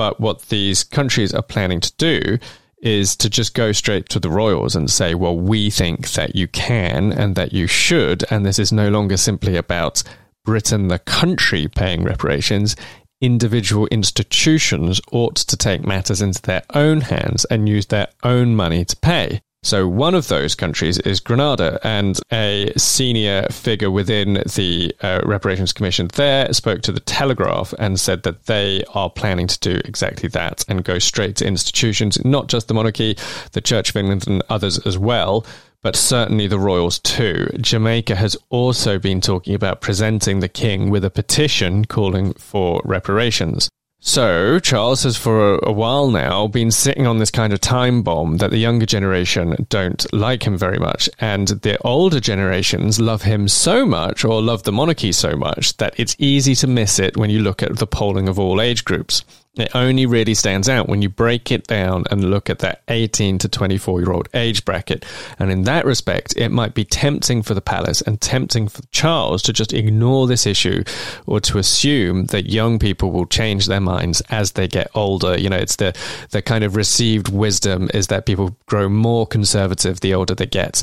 But 0.00 0.18
what 0.18 0.48
these 0.48 0.82
countries 0.82 1.34
are 1.34 1.42
planning 1.42 1.78
to 1.80 1.92
do 1.98 2.38
is 2.80 3.14
to 3.16 3.28
just 3.28 3.52
go 3.52 3.70
straight 3.72 4.08
to 4.08 4.18
the 4.18 4.30
royals 4.30 4.74
and 4.74 4.90
say, 4.90 5.14
well, 5.14 5.36
we 5.36 5.68
think 5.68 6.12
that 6.12 6.34
you 6.34 6.48
can 6.48 7.12
and 7.12 7.36
that 7.36 7.52
you 7.52 7.66
should. 7.66 8.24
And 8.30 8.46
this 8.46 8.58
is 8.58 8.72
no 8.72 8.88
longer 8.88 9.18
simply 9.18 9.56
about 9.56 10.02
Britain, 10.42 10.88
the 10.88 11.00
country, 11.00 11.68
paying 11.68 12.02
reparations. 12.02 12.76
Individual 13.20 13.88
institutions 13.88 15.02
ought 15.12 15.36
to 15.36 15.54
take 15.54 15.84
matters 15.86 16.22
into 16.22 16.40
their 16.40 16.62
own 16.72 17.02
hands 17.02 17.44
and 17.50 17.68
use 17.68 17.84
their 17.84 18.08
own 18.22 18.56
money 18.56 18.86
to 18.86 18.96
pay. 18.96 19.42
So 19.62 19.86
one 19.86 20.14
of 20.14 20.28
those 20.28 20.54
countries 20.54 20.98
is 21.00 21.20
Grenada, 21.20 21.78
and 21.84 22.18
a 22.32 22.72
senior 22.78 23.46
figure 23.50 23.90
within 23.90 24.42
the 24.54 24.94
uh, 25.02 25.20
reparations 25.24 25.74
commission 25.74 26.08
there 26.14 26.50
spoke 26.54 26.80
to 26.82 26.92
the 26.92 27.00
Telegraph 27.00 27.74
and 27.78 28.00
said 28.00 28.22
that 28.22 28.46
they 28.46 28.82
are 28.94 29.10
planning 29.10 29.46
to 29.46 29.58
do 29.58 29.80
exactly 29.84 30.30
that 30.30 30.64
and 30.66 30.82
go 30.82 30.98
straight 30.98 31.36
to 31.36 31.46
institutions, 31.46 32.24
not 32.24 32.48
just 32.48 32.68
the 32.68 32.74
monarchy, 32.74 33.18
the 33.52 33.60
Church 33.60 33.90
of 33.90 33.96
England, 33.96 34.26
and 34.26 34.42
others 34.48 34.78
as 34.86 34.96
well. 34.96 35.44
But 35.82 35.96
certainly 35.96 36.46
the 36.46 36.58
royals 36.58 36.98
too. 36.98 37.48
Jamaica 37.60 38.16
has 38.16 38.36
also 38.48 38.98
been 38.98 39.20
talking 39.20 39.54
about 39.54 39.80
presenting 39.82 40.40
the 40.40 40.48
king 40.48 40.90
with 40.90 41.04
a 41.04 41.10
petition 41.10 41.84
calling 41.84 42.32
for 42.34 42.80
reparations. 42.84 43.68
So, 44.02 44.58
Charles 44.58 45.02
has 45.02 45.18
for 45.18 45.58
a 45.58 45.72
while 45.72 46.10
now 46.10 46.46
been 46.46 46.70
sitting 46.70 47.06
on 47.06 47.18
this 47.18 47.30
kind 47.30 47.52
of 47.52 47.60
time 47.60 48.02
bomb 48.02 48.38
that 48.38 48.50
the 48.50 48.56
younger 48.56 48.86
generation 48.86 49.66
don't 49.68 50.10
like 50.10 50.44
him 50.44 50.56
very 50.56 50.78
much. 50.78 51.10
And 51.20 51.48
the 51.48 51.76
older 51.82 52.18
generations 52.18 52.98
love 52.98 53.22
him 53.22 53.46
so 53.46 53.84
much 53.84 54.24
or 54.24 54.40
love 54.40 54.62
the 54.62 54.72
monarchy 54.72 55.12
so 55.12 55.36
much 55.36 55.76
that 55.76 55.92
it's 55.98 56.16
easy 56.18 56.54
to 56.56 56.66
miss 56.66 56.98
it 56.98 57.18
when 57.18 57.28
you 57.28 57.40
look 57.40 57.62
at 57.62 57.76
the 57.76 57.86
polling 57.86 58.26
of 58.26 58.38
all 58.38 58.58
age 58.62 58.86
groups. 58.86 59.22
It 59.56 59.74
only 59.74 60.06
really 60.06 60.34
stands 60.34 60.68
out 60.68 60.88
when 60.88 61.02
you 61.02 61.08
break 61.08 61.50
it 61.50 61.66
down 61.66 62.04
and 62.08 62.30
look 62.30 62.48
at 62.48 62.60
that 62.60 62.82
18 62.86 63.38
to 63.38 63.48
24 63.48 64.00
year 64.00 64.12
old 64.12 64.28
age 64.32 64.64
bracket. 64.64 65.04
And 65.40 65.50
in 65.50 65.64
that 65.64 65.84
respect, 65.84 66.34
it 66.36 66.50
might 66.50 66.72
be 66.72 66.84
tempting 66.84 67.42
for 67.42 67.54
the 67.54 67.60
palace 67.60 68.00
and 68.00 68.20
tempting 68.20 68.68
for 68.68 68.82
Charles 68.92 69.42
to 69.42 69.52
just 69.52 69.72
ignore 69.72 70.28
this 70.28 70.46
issue 70.46 70.84
or 71.26 71.40
to 71.40 71.58
assume 71.58 72.26
that 72.26 72.48
young 72.48 72.78
people 72.78 73.10
will 73.10 73.26
change 73.26 73.66
their 73.66 73.80
minds 73.80 74.20
as 74.30 74.52
they 74.52 74.68
get 74.68 74.88
older. 74.94 75.36
You 75.36 75.50
know, 75.50 75.58
it's 75.58 75.76
the, 75.76 75.96
the 76.30 76.42
kind 76.42 76.62
of 76.62 76.76
received 76.76 77.28
wisdom 77.28 77.90
is 77.92 78.06
that 78.06 78.26
people 78.26 78.56
grow 78.66 78.88
more 78.88 79.26
conservative 79.26 79.98
the 79.98 80.14
older 80.14 80.34
they 80.34 80.46
get 80.46 80.82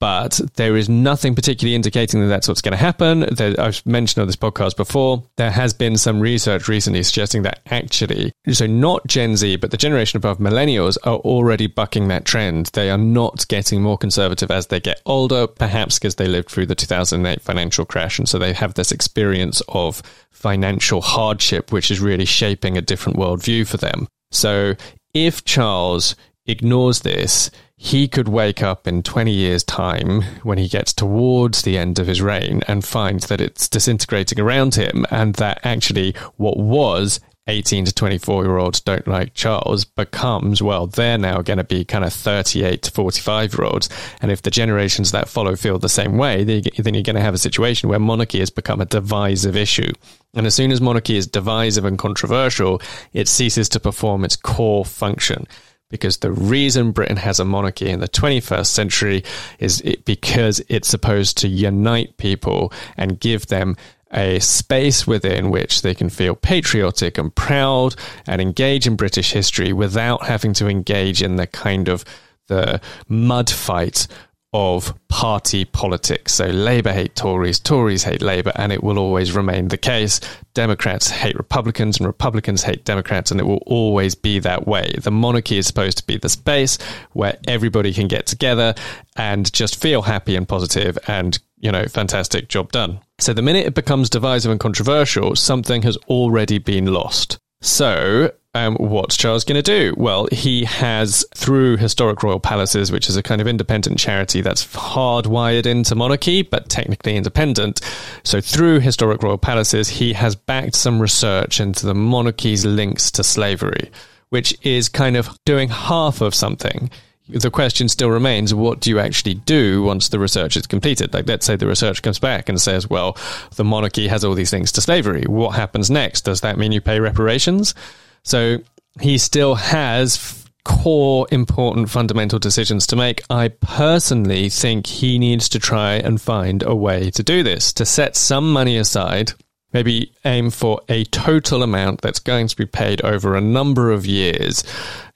but 0.00 0.40
there 0.56 0.76
is 0.76 0.88
nothing 0.88 1.34
particularly 1.34 1.74
indicating 1.74 2.20
that 2.20 2.26
that's 2.26 2.48
what's 2.48 2.62
going 2.62 2.72
to 2.72 2.78
happen. 2.78 3.26
There, 3.30 3.54
I've 3.60 3.84
mentioned 3.84 4.22
on 4.22 4.26
this 4.26 4.36
podcast 4.36 4.76
before, 4.76 5.22
there 5.36 5.50
has 5.50 5.74
been 5.74 5.96
some 5.98 6.20
research 6.20 6.68
recently 6.68 7.02
suggesting 7.02 7.42
that 7.42 7.60
actually, 7.66 8.32
so 8.50 8.66
not 8.66 9.06
Gen 9.06 9.36
Z, 9.36 9.56
but 9.56 9.70
the 9.70 9.76
generation 9.76 10.16
above 10.16 10.38
millennials 10.38 10.96
are 11.04 11.18
already 11.18 11.66
bucking 11.66 12.08
that 12.08 12.24
trend. 12.24 12.70
They 12.72 12.90
are 12.90 12.98
not 12.98 13.46
getting 13.48 13.82
more 13.82 13.98
conservative 13.98 14.50
as 14.50 14.68
they 14.68 14.80
get 14.80 15.02
older, 15.04 15.46
perhaps 15.46 15.98
because 15.98 16.14
they 16.14 16.26
lived 16.26 16.48
through 16.48 16.66
the 16.66 16.74
2008 16.74 17.42
financial 17.42 17.84
crash. 17.84 18.18
And 18.18 18.28
so 18.28 18.38
they 18.38 18.54
have 18.54 18.74
this 18.74 18.92
experience 18.92 19.60
of 19.68 20.02
financial 20.30 21.02
hardship, 21.02 21.72
which 21.72 21.90
is 21.90 22.00
really 22.00 22.24
shaping 22.24 22.78
a 22.78 22.82
different 22.82 23.18
worldview 23.18 23.66
for 23.66 23.76
them. 23.76 24.08
So 24.30 24.76
if 25.12 25.44
Charles 25.44 26.14
ignores 26.50 27.00
this, 27.00 27.50
he 27.76 28.08
could 28.08 28.28
wake 28.28 28.62
up 28.62 28.86
in 28.86 29.02
20 29.02 29.32
years' 29.32 29.64
time 29.64 30.22
when 30.42 30.58
he 30.58 30.68
gets 30.68 30.92
towards 30.92 31.62
the 31.62 31.78
end 31.78 31.98
of 31.98 32.06
his 32.06 32.20
reign 32.20 32.60
and 32.68 32.84
find 32.84 33.20
that 33.20 33.40
it's 33.40 33.68
disintegrating 33.68 34.38
around 34.38 34.74
him 34.74 35.06
and 35.10 35.36
that 35.36 35.60
actually 35.64 36.14
what 36.36 36.58
was 36.58 37.20
18 37.46 37.86
to 37.86 37.92
24 37.92 38.44
year 38.44 38.58
olds 38.58 38.80
don't 38.80 39.08
like 39.08 39.34
Charles 39.34 39.84
becomes, 39.84 40.62
well, 40.62 40.86
they're 40.86 41.18
now 41.18 41.40
going 41.42 41.56
to 41.56 41.64
be 41.64 41.84
kind 41.84 42.04
of 42.04 42.12
38 42.12 42.82
to 42.82 42.90
45 42.90 43.54
year 43.54 43.64
olds. 43.64 43.88
And 44.20 44.30
if 44.30 44.42
the 44.42 44.50
generations 44.50 45.12
that 45.12 45.28
follow 45.28 45.56
feel 45.56 45.78
the 45.78 45.88
same 45.88 46.16
way, 46.16 46.44
then 46.44 46.94
you're 46.94 47.02
going 47.02 47.16
to 47.16 47.20
have 47.20 47.34
a 47.34 47.38
situation 47.38 47.88
where 47.88 47.98
monarchy 47.98 48.40
has 48.40 48.50
become 48.50 48.80
a 48.80 48.86
divisive 48.86 49.56
issue. 49.56 49.92
And 50.34 50.46
as 50.46 50.54
soon 50.54 50.70
as 50.70 50.80
monarchy 50.80 51.16
is 51.16 51.26
divisive 51.26 51.84
and 51.84 51.98
controversial, 51.98 52.80
it 53.12 53.26
ceases 53.26 53.68
to 53.70 53.80
perform 53.80 54.24
its 54.24 54.36
core 54.36 54.84
function 54.84 55.46
because 55.90 56.18
the 56.18 56.32
reason 56.32 56.92
Britain 56.92 57.18
has 57.18 57.38
a 57.38 57.44
monarchy 57.44 57.90
in 57.90 58.00
the 58.00 58.08
21st 58.08 58.66
century 58.66 59.24
is 59.58 59.80
it, 59.82 60.04
because 60.04 60.62
it's 60.68 60.88
supposed 60.88 61.36
to 61.38 61.48
unite 61.48 62.16
people 62.16 62.72
and 62.96 63.20
give 63.20 63.46
them 63.48 63.76
a 64.12 64.38
space 64.40 65.06
within 65.06 65.50
which 65.50 65.82
they 65.82 65.94
can 65.94 66.08
feel 66.08 66.34
patriotic 66.34 67.18
and 67.18 67.34
proud 67.34 67.94
and 68.26 68.40
engage 68.40 68.86
in 68.86 68.96
British 68.96 69.32
history 69.32 69.72
without 69.72 70.26
having 70.26 70.52
to 70.54 70.68
engage 70.68 71.22
in 71.22 71.36
the 71.36 71.46
kind 71.46 71.88
of 71.88 72.04
the 72.48 72.80
mud 73.08 73.48
fight 73.48 74.08
of 74.52 74.94
party 75.08 75.64
politics. 75.64 76.34
So 76.34 76.46
Labour 76.46 76.92
hate 76.92 77.14
Tories, 77.14 77.60
Tories 77.60 78.02
hate 78.02 78.22
Labour, 78.22 78.52
and 78.56 78.72
it 78.72 78.82
will 78.82 78.98
always 78.98 79.32
remain 79.32 79.68
the 79.68 79.76
case. 79.76 80.20
Democrats 80.54 81.08
hate 81.08 81.36
Republicans, 81.36 81.98
and 81.98 82.06
Republicans 82.06 82.62
hate 82.62 82.84
Democrats, 82.84 83.30
and 83.30 83.40
it 83.40 83.44
will 83.44 83.62
always 83.66 84.14
be 84.14 84.38
that 84.40 84.66
way. 84.66 84.92
The 84.98 85.10
monarchy 85.10 85.58
is 85.58 85.66
supposed 85.66 85.98
to 85.98 86.06
be 86.06 86.16
the 86.16 86.28
space 86.28 86.78
where 87.12 87.38
everybody 87.46 87.92
can 87.92 88.08
get 88.08 88.26
together 88.26 88.74
and 89.16 89.52
just 89.52 89.80
feel 89.80 90.02
happy 90.02 90.34
and 90.34 90.48
positive 90.48 90.98
and, 91.06 91.38
you 91.58 91.70
know, 91.70 91.86
fantastic 91.86 92.48
job 92.48 92.72
done. 92.72 93.00
So 93.18 93.32
the 93.32 93.42
minute 93.42 93.66
it 93.66 93.74
becomes 93.74 94.10
divisive 94.10 94.50
and 94.50 94.58
controversial, 94.58 95.36
something 95.36 95.82
has 95.82 95.96
already 96.08 96.58
been 96.58 96.86
lost. 96.86 97.38
So 97.60 98.32
um, 98.54 98.76
what's 98.76 99.16
Charles 99.16 99.44
going 99.44 99.62
to 99.62 99.62
do? 99.62 99.94
Well, 99.96 100.26
he 100.32 100.64
has, 100.64 101.24
through 101.34 101.76
Historic 101.76 102.22
Royal 102.22 102.40
Palaces, 102.40 102.90
which 102.90 103.08
is 103.08 103.16
a 103.16 103.22
kind 103.22 103.40
of 103.40 103.46
independent 103.46 103.98
charity 103.98 104.40
that's 104.40 104.66
hardwired 104.66 105.66
into 105.66 105.94
monarchy, 105.94 106.42
but 106.42 106.68
technically 106.68 107.16
independent. 107.16 107.80
So, 108.24 108.40
through 108.40 108.80
Historic 108.80 109.22
Royal 109.22 109.38
Palaces, 109.38 109.88
he 109.88 110.12
has 110.14 110.34
backed 110.34 110.74
some 110.74 111.00
research 111.00 111.60
into 111.60 111.86
the 111.86 111.94
monarchy's 111.94 112.64
links 112.64 113.10
to 113.12 113.22
slavery, 113.22 113.90
which 114.30 114.56
is 114.62 114.88
kind 114.88 115.16
of 115.16 115.30
doing 115.44 115.68
half 115.68 116.20
of 116.20 116.34
something 116.34 116.90
the 117.32 117.50
question 117.50 117.88
still 117.88 118.10
remains 118.10 118.52
what 118.52 118.80
do 118.80 118.90
you 118.90 118.98
actually 118.98 119.34
do 119.34 119.82
once 119.84 120.08
the 120.08 120.18
research 120.18 120.56
is 120.56 120.66
completed? 120.66 121.14
Like, 121.14 121.28
let's 121.28 121.46
say 121.46 121.56
the 121.56 121.66
research 121.66 122.02
comes 122.02 122.18
back 122.18 122.48
and 122.48 122.60
says, 122.60 122.90
well, 122.90 123.16
the 123.54 123.62
monarchy 123.62 124.08
has 124.08 124.24
all 124.24 124.34
these 124.34 124.50
things 124.50 124.72
to 124.72 124.80
slavery. 124.80 125.22
What 125.28 125.50
happens 125.50 125.90
next? 125.90 126.22
Does 126.22 126.40
that 126.40 126.58
mean 126.58 126.72
you 126.72 126.80
pay 126.80 126.98
reparations? 126.98 127.74
So 128.22 128.58
he 129.00 129.18
still 129.18 129.54
has 129.54 130.44
core 130.64 131.26
important 131.30 131.90
fundamental 131.90 132.38
decisions 132.38 132.86
to 132.88 132.96
make. 132.96 133.22
I 133.30 133.48
personally 133.48 134.48
think 134.48 134.86
he 134.86 135.18
needs 135.18 135.48
to 135.50 135.58
try 135.58 135.94
and 135.94 136.20
find 136.20 136.62
a 136.62 136.74
way 136.74 137.10
to 137.12 137.22
do 137.22 137.42
this, 137.42 137.72
to 137.74 137.86
set 137.86 138.16
some 138.16 138.52
money 138.52 138.76
aside 138.76 139.32
maybe 139.72 140.12
aim 140.24 140.50
for 140.50 140.80
a 140.88 141.04
total 141.04 141.62
amount 141.62 142.00
that's 142.00 142.18
going 142.18 142.48
to 142.48 142.56
be 142.56 142.66
paid 142.66 143.02
over 143.02 143.36
a 143.36 143.40
number 143.40 143.90
of 143.90 144.06
years 144.06 144.64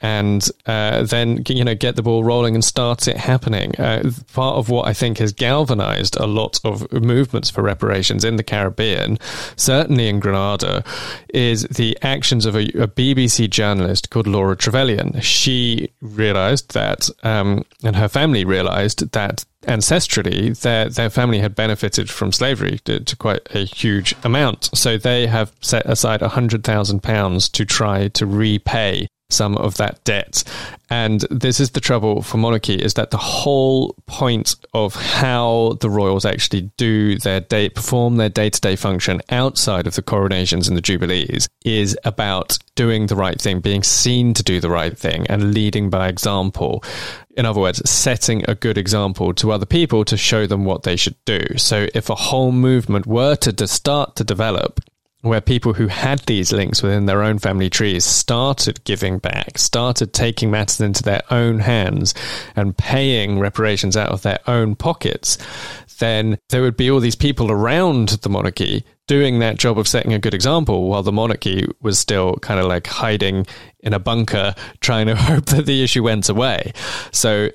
and 0.00 0.50
uh, 0.66 1.02
then 1.02 1.42
you 1.49 1.64
know 1.64 1.75
get 1.75 1.96
the 1.96 2.02
ball 2.02 2.25
rolling 2.25 2.54
and 2.54 2.64
start 2.64 3.08
it 3.08 3.16
happening. 3.16 3.75
Uh, 3.76 4.11
part 4.32 4.56
of 4.56 4.68
what 4.68 4.87
i 4.87 4.92
think 4.92 5.18
has 5.18 5.32
galvanized 5.32 6.16
a 6.16 6.26
lot 6.26 6.61
of 6.64 6.90
movements 6.92 7.50
for 7.50 7.62
reparations 7.62 8.25
in 8.25 8.37
the 8.37 8.42
caribbean 8.42 9.18
certainly 9.56 10.08
in 10.08 10.20
grenada 10.20 10.84
is 11.32 11.62
the 11.64 11.96
actions 12.02 12.46
of 12.46 12.54
a, 12.54 12.66
a 12.80 12.88
bbc 12.88 13.49
journalist 13.49 14.11
called 14.11 14.26
laura 14.26 14.56
trevelyan. 14.56 15.20
She 15.20 15.90
realized 16.00 16.73
that 16.75 17.08
um, 17.23 17.64
and 17.82 17.96
her 17.96 18.08
family 18.08 18.44
realized 18.44 19.12
that 19.12 19.44
ancestrally, 19.64 20.59
their 20.61 20.88
their 20.88 21.11
family 21.11 21.40
had 21.40 21.54
benefited 21.54 22.11
from 22.11 22.33
slavery 22.33 22.80
to, 22.85 23.00
to 23.00 23.16
quite 23.16 23.47
a 23.54 23.64
huge 23.64 24.14
amount. 24.25 24.71
So 24.75 24.97
they 24.97 25.26
have 25.26 25.52
set 25.61 25.87
aside 25.87 26.23
hundred 26.23 26.64
thousand 26.64 27.02
pounds 27.02 27.49
to 27.50 27.64
try 27.64 28.09
to 28.09 28.26
repay 28.26 29.09
some 29.30 29.56
of 29.56 29.76
that 29.76 30.02
debt. 30.04 30.44
And 30.90 31.23
this 31.30 31.59
is 31.59 31.71
the 31.71 31.80
trouble 31.80 32.23
for 32.23 32.37
monarchy 32.37 32.75
is 32.75 32.94
that 32.94 33.11
the 33.11 33.16
whole 33.16 33.97
point 34.06 34.54
of 34.75 34.94
how 34.94 35.76
the 35.80 35.90
royals 35.90 36.25
actually 36.25 36.71
do 36.76 37.18
their 37.18 37.40
day 37.40 37.68
perform 37.68 38.16
their 38.16 38.28
day-to-day 38.28 38.76
function 38.76 39.21
outside 39.30 39.87
of 39.87 39.94
the 39.94 40.02
coronations 40.02 40.68
and 40.68 40.76
the 40.76 40.83
jubilees 40.83 41.49
is 41.64 41.99
about 42.04 42.59
doing 42.76 43.06
the 43.06 43.16
right 43.16 43.40
thing, 43.40 43.61
being 43.61 43.83
seen 43.83 44.35
to 44.35 44.42
do 44.42 44.61
the 44.61 44.71
right 44.71 44.97
thing 44.97 45.26
and 45.28 45.54
leading 45.54 45.90
by 45.90 46.09
example. 46.09 46.85
In 47.36 47.46
other 47.46 47.60
words, 47.60 47.88
setting 47.88 48.44
a 48.48 48.54
good 48.54 48.78
example 48.78 49.34
to 49.34 49.50
other 49.50 49.66
people 49.66 50.04
to 50.04 50.16
show 50.16 50.46
them 50.46 50.64
what 50.64 50.84
they 50.84 50.96
should 50.96 51.16
do. 51.24 51.40
So 51.56 51.88
if 51.94 52.08
a 52.08 52.14
whole 52.14 52.52
movement 52.52 53.06
were 53.06 53.34
to 53.36 53.66
start 53.66 54.16
to 54.16 54.24
develop 54.24 54.80
where 55.24 55.40
people 55.40 55.72
who 55.72 55.86
had 55.86 56.18
these 56.20 56.52
links 56.52 56.82
within 56.82 57.06
their 57.06 57.22
own 57.22 57.38
family 57.38 57.70
trees 57.70 58.04
started 58.04 58.84
giving 58.84 59.18
back, 59.18 59.56
started 59.56 60.12
taking 60.12 60.50
matters 60.50 60.82
into 60.82 61.02
their 61.02 61.22
own 61.30 61.60
hands 61.60 62.12
and 62.54 62.76
paying 62.76 63.38
reparations 63.38 63.96
out 63.96 64.10
of 64.10 64.20
their 64.20 64.38
own 64.46 64.76
pockets, 64.76 65.38
then 65.98 66.36
there 66.50 66.60
would 66.60 66.76
be 66.76 66.90
all 66.90 67.00
these 67.00 67.16
people 67.16 67.50
around 67.50 68.10
the 68.10 68.28
monarchy 68.28 68.84
doing 69.06 69.38
that 69.38 69.58
job 69.58 69.78
of 69.78 69.87
setting 69.87 70.12
a 70.12 70.18
good 70.18 70.34
example 70.34 70.88
while 70.88 71.02
the 71.02 71.12
monarchy 71.12 71.66
was 71.80 71.99
still 71.99 72.37
kind 72.37 72.58
of 72.58 72.66
like 72.66 72.87
hiding 72.87 73.46
in 73.80 73.92
a 73.92 73.99
bunker 73.99 74.54
trying 74.80 75.06
to 75.06 75.16
hope 75.16 75.46
that 75.46 75.66
the 75.66 75.82
issue 75.82 76.02
went 76.02 76.28
away. 76.28 76.73
So 77.12 77.50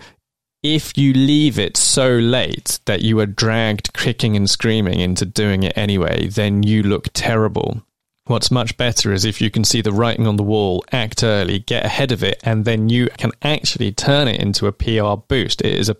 if 0.61 0.97
you 0.97 1.13
leave 1.13 1.57
it 1.57 1.77
so 1.77 2.17
late 2.17 2.79
that 2.85 3.01
you 3.01 3.19
are 3.19 3.25
dragged 3.25 3.93
kicking 3.93 4.35
and 4.35 4.49
screaming 4.49 4.99
into 4.99 5.25
doing 5.25 5.63
it 5.63 5.77
anyway, 5.77 6.27
then 6.27 6.63
you 6.63 6.83
look 6.83 7.07
terrible. 7.13 7.81
What's 8.25 8.51
much 8.51 8.77
better 8.77 9.11
is 9.11 9.25
if 9.25 9.41
you 9.41 9.49
can 9.49 9.63
see 9.63 9.81
the 9.81 9.91
writing 9.91 10.27
on 10.27 10.35
the 10.35 10.43
wall, 10.43 10.83
act 10.91 11.23
early, 11.23 11.59
get 11.59 11.85
ahead 11.85 12.11
of 12.11 12.23
it, 12.23 12.39
and 12.43 12.63
then 12.63 12.87
you 12.87 13.07
can 13.17 13.31
actually 13.41 13.91
turn 13.91 14.27
it 14.27 14.39
into 14.39 14.67
a 14.67 14.71
PR 14.71 15.15
boost. 15.27 15.61
It 15.61 15.73
is 15.73 15.89
a 15.89 15.97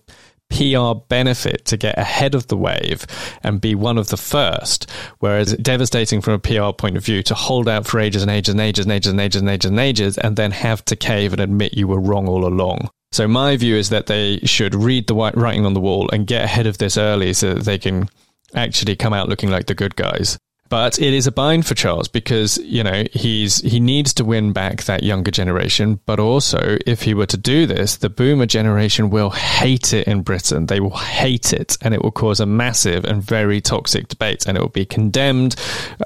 PR 0.49 0.99
benefit 1.07 1.65
to 1.65 1.77
get 1.77 1.97
ahead 1.97 2.35
of 2.35 2.47
the 2.47 2.57
wave 2.57 3.05
and 3.43 3.61
be 3.61 3.75
one 3.75 3.97
of 3.97 4.09
the 4.09 4.17
first. 4.17 4.89
Whereas 5.19 5.53
devastating 5.57 6.21
from 6.21 6.33
a 6.33 6.39
PR 6.39 6.71
point 6.71 6.97
of 6.97 7.05
view 7.05 7.23
to 7.23 7.35
hold 7.35 7.67
out 7.69 7.85
for 7.87 7.99
ages 7.99 8.21
and 8.21 8.31
ages 8.31 8.53
and 8.53 8.61
ages 8.61 8.85
and 8.85 8.91
ages 8.91 9.11
and 9.11 9.19
ages 9.19 9.41
and 9.41 9.49
ages 9.49 9.69
and 9.69 9.79
ages 9.79 10.17
and 10.17 10.35
then 10.35 10.51
have 10.51 10.83
to 10.85 10.95
cave 10.95 11.33
and 11.33 11.41
admit 11.41 11.77
you 11.77 11.87
were 11.87 11.99
wrong 11.99 12.27
all 12.27 12.45
along. 12.45 12.89
So 13.11 13.27
my 13.27 13.57
view 13.57 13.75
is 13.75 13.89
that 13.89 14.07
they 14.07 14.39
should 14.39 14.75
read 14.75 15.07
the 15.07 15.15
writing 15.15 15.65
on 15.65 15.73
the 15.73 15.79
wall 15.79 16.09
and 16.11 16.27
get 16.27 16.43
ahead 16.43 16.67
of 16.67 16.77
this 16.77 16.97
early 16.97 17.33
so 17.33 17.55
that 17.55 17.63
they 17.63 17.77
can 17.77 18.07
actually 18.53 18.95
come 18.95 19.13
out 19.13 19.29
looking 19.29 19.49
like 19.49 19.67
the 19.67 19.75
good 19.75 19.95
guys. 19.95 20.37
But 20.69 20.99
it 20.99 21.13
is 21.13 21.25
a 21.25 21.31
bind 21.31 21.65
for 21.65 21.73
Charles 21.73 22.07
because, 22.07 22.57
you 22.59 22.83
know, 22.83 23.03
he's 23.11 23.57
he 23.61 23.79
needs 23.79 24.13
to 24.15 24.25
win 24.25 24.53
back 24.53 24.83
that 24.83 25.03
younger 25.03 25.31
generation, 25.31 25.99
but 26.05 26.19
also 26.19 26.77
if 26.85 27.01
he 27.01 27.13
were 27.13 27.25
to 27.25 27.37
do 27.37 27.65
this, 27.65 27.97
the 27.97 28.09
boomer 28.09 28.45
generation 28.45 29.09
will 29.09 29.31
hate 29.31 29.93
it 29.93 30.07
in 30.07 30.21
Britain. 30.21 30.67
They 30.67 30.79
will 30.79 30.97
hate 30.97 31.53
it 31.53 31.77
and 31.81 31.93
it 31.93 32.03
will 32.03 32.11
cause 32.11 32.39
a 32.39 32.45
massive 32.45 33.03
and 33.03 33.23
very 33.23 33.61
toxic 33.61 34.07
debate 34.07 34.45
and 34.45 34.57
it 34.57 34.61
will 34.61 34.69
be 34.69 34.85
condemned 34.85 35.55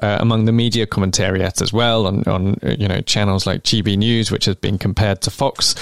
uh, 0.02 0.18
among 0.20 0.46
the 0.46 0.52
media 0.52 0.86
commentariat 0.86 1.60
as 1.60 1.72
well 1.72 2.06
on, 2.06 2.22
on 2.24 2.56
you 2.62 2.88
know 2.88 3.00
channels 3.02 3.46
like 3.46 3.62
GB 3.64 3.98
News 3.98 4.30
which 4.30 4.46
has 4.46 4.56
been 4.56 4.78
compared 4.78 5.20
to 5.22 5.30
Fox 5.30 5.74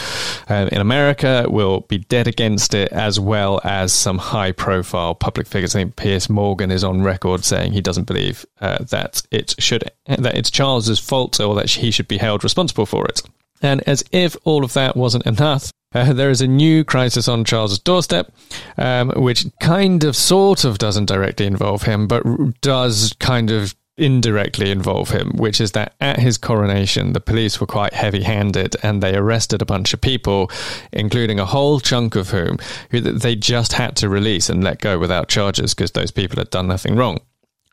uh, 0.51 0.69
in 0.73 0.81
America 0.81 1.47
will 1.49 1.81
be 1.83 1.99
dead 1.99 2.27
against 2.27 2.75
it 2.75 2.93
as 2.93 3.21
well 3.21 3.61
as 3.65 3.93
some 3.93 4.19
high 4.19 4.53
profile 4.53 5.15
public 5.15 5.47
figures. 5.47 5.75
I 5.77 5.81
think 5.81 5.97
Piers 5.97 6.29
Morgan 6.29 6.71
is 6.71 6.83
on 6.83 7.03
record 7.03 7.45
saying 7.45 7.73
he 7.73 7.81
doesn't 7.81 8.07
believe 8.07 8.45
uh, 8.61 8.72
uh, 8.73 8.85
that 8.85 9.23
it 9.31 9.55
should 9.59 9.91
that 10.07 10.37
it's 10.37 10.50
Charles's 10.50 10.99
fault 10.99 11.41
or 11.41 11.55
that 11.55 11.71
he 11.71 11.91
should 11.91 12.09
be 12.09 12.19
held 12.19 12.45
responsible 12.45 12.87
for 12.87 13.07
it. 13.07 13.23
And 13.61 13.83
as 13.87 14.05
if 14.11 14.37
all 14.45 14.64
of 14.64 14.73
that 14.73 14.97
wasn't 14.97 15.26
enough, 15.26 15.71
uh, 15.95 16.12
there 16.12 16.31
is 16.31 16.41
a 16.41 16.47
new 16.47 16.85
crisis 16.85 17.29
on 17.29 17.45
Charles's 17.45 17.79
doorstep, 17.79 18.33
um, 18.76 19.11
which 19.11 19.47
kind 19.61 20.05
of, 20.05 20.17
sort 20.17 20.64
of, 20.64 20.79
doesn't 20.79 21.07
directly 21.07 21.47
involve 21.47 21.83
him, 21.83 22.09
but 22.09 22.25
does 22.61 23.14
kind 23.21 23.50
of 23.50 23.75
indirectly 23.99 24.71
involve 24.71 25.11
him, 25.11 25.33
which 25.37 25.61
is 25.61 25.73
that 25.73 25.95
at 26.00 26.19
his 26.19 26.38
coronation, 26.38 27.12
the 27.12 27.21
police 27.21 27.61
were 27.61 27.67
quite 27.67 27.93
heavy 27.93 28.23
handed 28.23 28.75
and 28.83 29.02
they 29.02 29.14
arrested 29.14 29.61
a 29.61 29.67
bunch 29.67 29.93
of 29.93 30.00
people, 30.00 30.50
including 30.93 31.38
a 31.38 31.45
whole 31.45 31.79
chunk 31.79 32.17
of 32.17 32.31
whom 32.31 32.59
who 32.91 33.00
they 33.00 33.37
just 33.37 33.75
had 33.75 33.95
to 33.97 34.09
release 34.09 34.49
and 34.49 34.64
let 34.64 34.81
go 34.81 34.99
without 34.99 35.29
charges 35.29 35.75
because 35.75 35.93
those 35.93 36.11
people 36.11 36.38
had 36.38 36.50
done 36.50 36.67
nothing 36.67 36.97
wrong. 36.97 37.19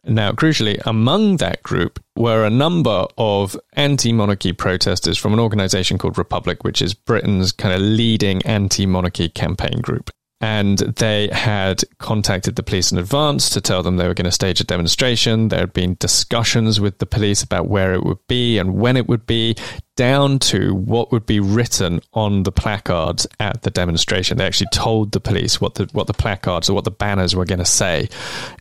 Now, 0.06 0.32
crucially, 0.32 0.82
among 0.86 1.38
that 1.38 1.62
group 1.64 2.00
were 2.16 2.46
a 2.46 2.50
number 2.50 3.06
of 3.18 3.56
anti 3.74 4.14
monarchy 4.14 4.54
protesters 4.54 5.18
from 5.18 5.34
an 5.34 5.40
organization 5.40 5.98
called 5.98 6.18
Republic, 6.18 6.64
which 6.64 6.82
is 6.82 6.94
Britain's 6.94 7.52
kind 7.52 7.74
of 7.74 7.82
leading 7.82 8.42
anti 8.46 8.86
monarchy 8.86 9.30
campaign 9.30 9.82
group 9.82 10.10
and 10.42 10.78
they 10.78 11.30
had 11.32 11.84
contacted 11.98 12.56
the 12.56 12.64
police 12.64 12.92
in 12.92 12.98
advance 12.98 13.50
to 13.50 13.62
tell 13.62 13.84
them 13.84 13.98
they 13.98 14.08
were 14.08 14.14
going 14.14 14.26
to 14.26 14.32
stage 14.32 14.62
a 14.62 14.64
demonstration. 14.64 15.50
There 15.50 15.60
had 15.60 15.74
been 15.74 15.98
discussions 16.00 16.80
with 16.80 17.00
the 17.00 17.06
police 17.06 17.44
about 17.44 17.68
where 17.68 17.94
it 17.94 18.04
would 18.04 18.26
be 18.28 18.58
and 18.58 18.76
when 18.76 18.96
it 18.96 19.08
would 19.08 19.26
be, 19.26 19.56
down 20.00 20.40
to 20.40 20.74
what 20.74 21.12
would 21.12 21.26
be 21.26 21.42
written 21.42 22.00
on 22.14 22.44
the 22.44 22.54
placards 22.54 23.28
at 23.42 23.64
the 23.64 23.70
demonstration. 23.70 24.38
They 24.38 24.46
actually 24.46 24.70
told 24.72 25.12
the 25.12 25.20
police 25.20 25.60
what 25.60 25.76
the 25.76 25.90
what 25.92 26.08
the 26.08 26.14
placards 26.14 26.70
or 26.70 26.74
what 26.74 26.86
the 26.86 26.92
banners 26.92 27.36
were 27.36 27.44
going 27.44 27.60
to 27.60 27.66
say. 27.66 28.08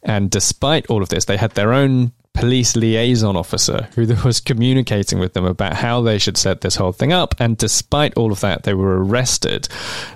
And 0.03 0.33
despite 0.33 0.87
all 0.89 1.01
of 1.01 1.11
this, 1.11 1.27
they 1.27 1.37
had 1.37 1.53
their 1.53 1.73
own 1.73 2.13
police 2.35 2.77
liaison 2.77 3.37
officer 3.37 3.89
who 3.95 4.07
was 4.25 4.41
communicating 4.41 5.19
with 5.19 5.33
them 5.33 5.45
about 5.45 5.75
how 5.75 6.01
they 6.01 6.19
should 6.19 6.37
set 6.37 6.61
this 6.61 6.77
whole 6.77 6.93
thing 6.93 7.13
up. 7.13 7.35
And 7.41 7.59
despite 7.59 8.17
all 8.17 8.33
of 8.33 8.41
that, 8.41 8.63
they 8.63 8.75
were 8.75 9.03
arrested. 9.03 9.69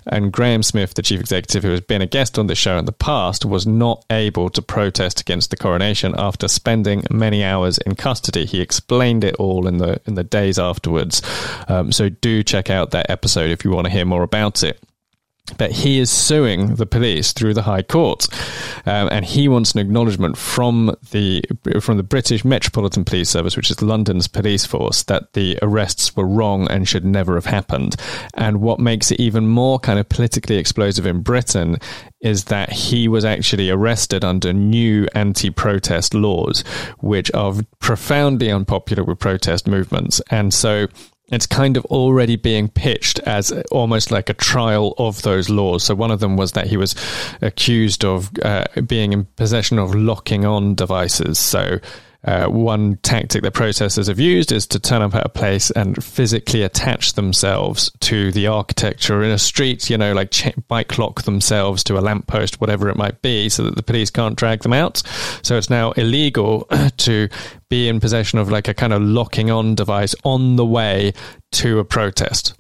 And 0.07 0.33
Graham 0.33 0.63
Smith, 0.63 0.95
the 0.95 1.03
chief 1.03 1.21
executive, 1.21 1.65
who 1.65 1.71
has 1.71 1.81
been 1.81 2.03
a 2.03 2.07
guest 2.07 2.39
on 2.39 2.47
the 2.47 2.55
show 2.55 2.79
in 2.79 2.85
the 2.85 2.93
past, 2.93 3.45
was 3.45 3.67
not 3.67 4.05
able 4.11 4.51
to 4.51 4.63
protest 4.63 5.21
against 5.21 5.51
the 5.51 5.57
coronation 5.57 6.15
after 6.17 6.49
spending 6.49 7.05
many 7.11 7.43
hours 7.45 7.79
in 7.79 7.97
custody. 7.97 8.47
He 8.47 8.61
explained 8.61 9.25
it 9.25 9.35
all 9.37 9.67
in 9.67 9.79
the 9.79 10.01
in 10.07 10.15
the 10.15 10.25
days 10.25 10.59
afterwards. 10.59 11.23
Um, 11.69 11.93
so 11.93 12.09
do 12.09 12.43
check 12.43 12.71
out 12.71 12.93
that 12.93 13.11
episode 13.11 13.51
if 13.51 13.65
you 13.65 13.71
want 13.71 13.87
to 13.87 13.93
hear 13.93 14.05
more 14.05 14.23
about 14.23 14.63
it 14.63 14.79
but 15.59 15.73
he 15.73 15.99
is 15.99 16.11
suing 16.11 16.77
the 16.77 16.87
police 16.87 17.33
through 17.33 17.55
the 17.55 17.63
High 17.63 17.83
Court, 17.83 18.27
um, 18.87 19.09
and 19.11 19.25
he 19.25 19.49
wants 19.49 19.73
an 19.73 19.81
acknowledgement 19.81 20.37
from 20.37 20.95
the 21.11 21.43
from 21.81 21.97
the 21.97 22.03
British 22.03 22.45
Metropolitan 22.45 23.05
Police 23.05 23.31
Service, 23.31 23.57
which 23.57 23.71
is 23.71 23.83
London's 23.83 24.29
police 24.29 24.65
force, 24.65 25.03
that 25.05 25.33
the 25.33 25.59
arrests 25.61 26.15
were 26.17 26.27
wrong 26.27 26.69
and 26.71 26.89
should 26.89 27.05
never 27.05 27.35
have 27.35 27.47
happened. 27.47 27.97
And 28.35 28.61
what 28.61 28.79
makes 28.79 29.11
it 29.11 29.21
even 29.21 29.49
more 29.49 29.79
kind 29.79 29.99
of 29.99 30.09
politically 30.09 30.57
explosive 30.57 31.07
in 31.07 31.23
Britain 31.23 31.79
is 32.21 32.45
that 32.45 32.71
he 32.73 33.09
was 33.09 33.25
actually 33.25 33.69
arrested 33.69 34.25
under 34.25 34.53
new 34.53 35.09
anti-protest 35.15 36.15
laws, 36.15 36.63
which 37.01 37.33
are 37.35 37.55
profoundly 37.81 38.51
unpopular 38.51 39.03
with 39.03 39.19
protest 39.19 39.67
movements, 39.67 40.21
and 40.31 40.55
so 40.55 40.87
it's 41.33 41.47
kind 41.47 41.77
of 41.77 41.85
already 41.87 42.37
being 42.37 42.69
pitched 42.69 43.19
as 43.21 43.51
almost 43.71 44.11
like 44.11 44.29
a 44.29 44.35
trial 44.35 44.95
of 44.99 45.23
those 45.23 45.49
laws. 45.49 45.83
So 45.83 45.95
one 45.95 46.11
of 46.11 46.21
them 46.21 46.37
was 46.37 46.53
that 46.53 46.67
he 46.67 46.77
was 46.77 46.95
accused 47.41 48.05
of 48.05 48.31
uh, 48.43 48.65
being 48.87 49.13
in 49.13 49.25
possession 49.37 49.79
of 49.79 49.95
locking 49.95 50.45
on 50.45 50.75
devices. 50.75 51.39
So 51.39 51.81
uh, 52.25 52.47
one 52.47 52.97
tactic 52.99 53.43
that 53.43 53.51
protesters 53.51 54.07
have 54.07 54.21
used 54.21 54.53
is 54.53 54.67
to 54.69 54.79
turn 54.79 55.03
up 55.03 55.15
at 55.15 55.27
a 55.27 55.29
place 55.29 55.73
and 55.73 56.03
physically 56.03 56.63
attach 56.63 57.15
themselves 57.15 57.91
to 57.99 58.31
the 58.31 58.47
architecture 58.47 59.25
in 59.25 59.31
a 59.33 59.39
street, 59.39 59.91
you 59.91 59.99
know, 59.99 60.13
like 60.13 60.31
ch- 60.31 60.55
bike 60.69 60.99
lock 60.99 61.23
themselves 61.23 61.83
to 61.83 61.99
a 61.99 62.01
lamppost, 62.01 62.61
whatever 62.61 62.89
it 62.89 62.97
might 62.97 63.21
be, 63.23 63.49
so 63.49 63.65
that 63.65 63.75
the 63.75 63.83
police 63.83 64.09
can't 64.09 64.37
drag 64.37 64.63
them 64.63 64.73
out. 64.73 65.03
So 65.43 65.57
it's 65.57 65.71
now 65.71 65.91
illegal 65.93 66.69
to 66.99 67.29
be 67.69 67.89
in 67.89 67.99
possession 67.99 68.39
of 68.39 68.51
like 68.51 68.69
a 68.69 68.75
kind 68.75 68.93
of 68.93 69.03
locking 69.03 69.51
on 69.51 69.75
device 69.75 70.15
on 70.23 70.55
the 70.55 70.67
way 70.67 71.15
to 71.53 71.81
a 71.81 71.85
protest. 71.85 72.55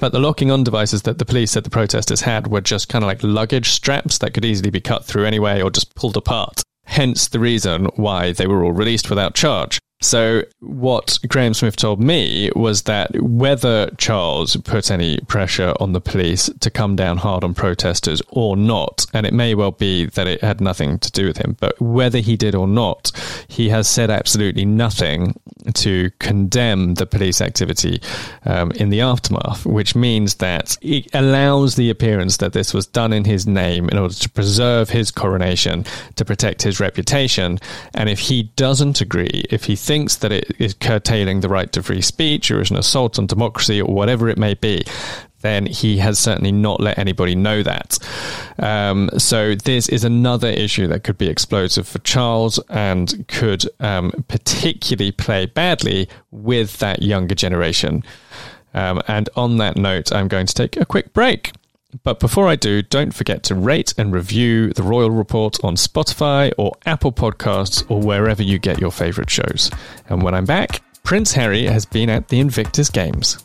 But 0.00 0.12
the 0.12 0.20
locking 0.20 0.50
on 0.50 0.64
devices 0.64 1.02
that 1.02 1.18
the 1.18 1.24
police 1.24 1.52
said 1.52 1.64
the 1.64 1.70
protesters 1.70 2.20
had 2.20 2.48
were 2.48 2.60
just 2.60 2.88
kind 2.88 3.04
of 3.04 3.08
like 3.08 3.22
luggage 3.22 3.70
straps 3.70 4.18
that 4.18 4.34
could 4.34 4.44
easily 4.44 4.70
be 4.70 4.80
cut 4.80 5.04
through 5.04 5.26
anyway 5.26 5.60
or 5.62 5.70
just 5.70 5.94
pulled 5.94 6.16
apart 6.16 6.62
hence 6.90 7.28
the 7.28 7.40
reason 7.40 7.86
why 7.94 8.32
they 8.32 8.46
were 8.46 8.64
all 8.64 8.72
released 8.72 9.08
without 9.08 9.34
charge. 9.34 9.78
So, 10.02 10.44
what 10.60 11.18
Graham 11.28 11.52
Smith 11.52 11.76
told 11.76 12.00
me 12.00 12.50
was 12.56 12.82
that 12.82 13.20
whether 13.20 13.90
Charles 13.98 14.56
put 14.56 14.90
any 14.90 15.18
pressure 15.28 15.74
on 15.78 15.92
the 15.92 16.00
police 16.00 16.48
to 16.60 16.70
come 16.70 16.96
down 16.96 17.18
hard 17.18 17.44
on 17.44 17.52
protesters 17.52 18.22
or 18.28 18.56
not, 18.56 19.04
and 19.12 19.26
it 19.26 19.34
may 19.34 19.54
well 19.54 19.72
be 19.72 20.06
that 20.06 20.26
it 20.26 20.40
had 20.40 20.62
nothing 20.62 20.98
to 21.00 21.12
do 21.12 21.26
with 21.26 21.36
him, 21.36 21.54
but 21.60 21.78
whether 21.82 22.18
he 22.18 22.34
did 22.34 22.54
or 22.54 22.66
not, 22.66 23.12
he 23.46 23.68
has 23.68 23.86
said 23.88 24.08
absolutely 24.08 24.64
nothing 24.64 25.38
to 25.74 26.10
condemn 26.18 26.94
the 26.94 27.06
police 27.06 27.42
activity 27.42 28.00
um, 28.46 28.70
in 28.72 28.88
the 28.88 29.02
aftermath, 29.02 29.66
which 29.66 29.94
means 29.94 30.36
that 30.36 30.78
it 30.80 31.08
allows 31.14 31.74
the 31.74 31.90
appearance 31.90 32.38
that 32.38 32.54
this 32.54 32.72
was 32.72 32.86
done 32.86 33.12
in 33.12 33.24
his 33.24 33.46
name 33.46 33.88
in 33.90 33.98
order 33.98 34.14
to 34.14 34.30
preserve 34.30 34.88
his 34.88 35.10
coronation, 35.10 35.84
to 36.16 36.24
protect 36.24 36.62
his 36.62 36.80
reputation. 36.80 37.58
And 37.92 38.08
if 38.08 38.18
he 38.18 38.44
doesn't 38.56 39.02
agree, 39.02 39.44
if 39.50 39.64
he 39.64 39.76
thinks 39.90 40.14
that 40.18 40.30
it 40.30 40.52
is 40.60 40.72
curtailing 40.72 41.40
the 41.40 41.48
right 41.48 41.72
to 41.72 41.82
free 41.82 42.00
speech 42.00 42.48
or 42.52 42.60
is 42.60 42.70
an 42.70 42.76
assault 42.76 43.18
on 43.18 43.26
democracy 43.26 43.82
or 43.82 43.92
whatever 43.92 44.28
it 44.28 44.38
may 44.38 44.54
be, 44.54 44.84
then 45.40 45.66
he 45.66 45.96
has 45.98 46.16
certainly 46.16 46.52
not 46.52 46.78
let 46.78 46.96
anybody 46.96 47.34
know 47.34 47.60
that. 47.64 47.98
Um, 48.60 49.10
so 49.18 49.56
this 49.56 49.88
is 49.88 50.04
another 50.04 50.46
issue 50.46 50.86
that 50.86 51.02
could 51.02 51.18
be 51.18 51.26
explosive 51.26 51.88
for 51.88 51.98
Charles 51.98 52.60
and 52.68 53.26
could 53.26 53.64
um, 53.80 54.12
particularly 54.28 55.10
play 55.10 55.46
badly 55.46 56.08
with 56.30 56.78
that 56.78 57.02
younger 57.02 57.34
generation. 57.34 58.04
Um, 58.72 59.02
and 59.08 59.28
on 59.34 59.56
that 59.56 59.76
note, 59.76 60.12
I'm 60.12 60.28
going 60.28 60.46
to 60.46 60.54
take 60.54 60.76
a 60.76 60.84
quick 60.84 61.12
break. 61.12 61.50
But 62.02 62.20
before 62.20 62.48
I 62.48 62.56
do, 62.56 62.82
don't 62.82 63.14
forget 63.14 63.42
to 63.44 63.54
rate 63.54 63.94
and 63.98 64.12
review 64.12 64.72
The 64.72 64.82
Royal 64.82 65.10
Report 65.10 65.62
on 65.64 65.74
Spotify 65.74 66.52
or 66.56 66.72
Apple 66.86 67.12
Podcasts 67.12 67.88
or 67.90 68.00
wherever 68.00 68.42
you 68.42 68.58
get 68.58 68.80
your 68.80 68.92
favourite 68.92 69.30
shows. 69.30 69.70
And 70.08 70.22
when 70.22 70.34
I'm 70.34 70.44
back, 70.44 70.82
Prince 71.02 71.32
Harry 71.32 71.64
has 71.64 71.86
been 71.86 72.08
at 72.08 72.28
the 72.28 72.40
Invictus 72.40 72.90
Games. 72.90 73.44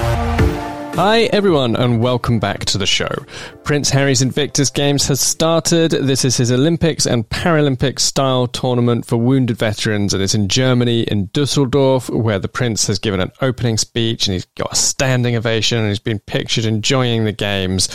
Hi, 0.95 1.21
everyone, 1.31 1.77
and 1.77 2.01
welcome 2.01 2.37
back 2.37 2.65
to 2.65 2.77
the 2.77 2.85
show. 2.85 3.07
Prince 3.63 3.89
Harry's 3.89 4.21
Invictus 4.21 4.69
Games 4.69 5.07
has 5.07 5.21
started. 5.21 5.91
This 5.91 6.25
is 6.25 6.35
his 6.35 6.51
Olympics 6.51 7.05
and 7.05 7.27
Paralympics 7.29 8.01
style 8.01 8.45
tournament 8.45 9.05
for 9.05 9.15
wounded 9.15 9.57
veterans, 9.57 10.13
and 10.13 10.21
it's 10.21 10.35
in 10.35 10.49
Germany, 10.49 11.03
in 11.03 11.27
Dusseldorf, 11.27 12.09
where 12.09 12.39
the 12.39 12.49
Prince 12.49 12.87
has 12.87 12.99
given 12.99 13.21
an 13.21 13.31
opening 13.41 13.77
speech 13.77 14.27
and 14.27 14.33
he's 14.33 14.45
got 14.57 14.73
a 14.73 14.75
standing 14.75 15.37
ovation 15.37 15.77
and 15.77 15.87
he's 15.87 15.97
been 15.97 16.19
pictured 16.19 16.65
enjoying 16.65 17.23
the 17.23 17.31
games, 17.31 17.87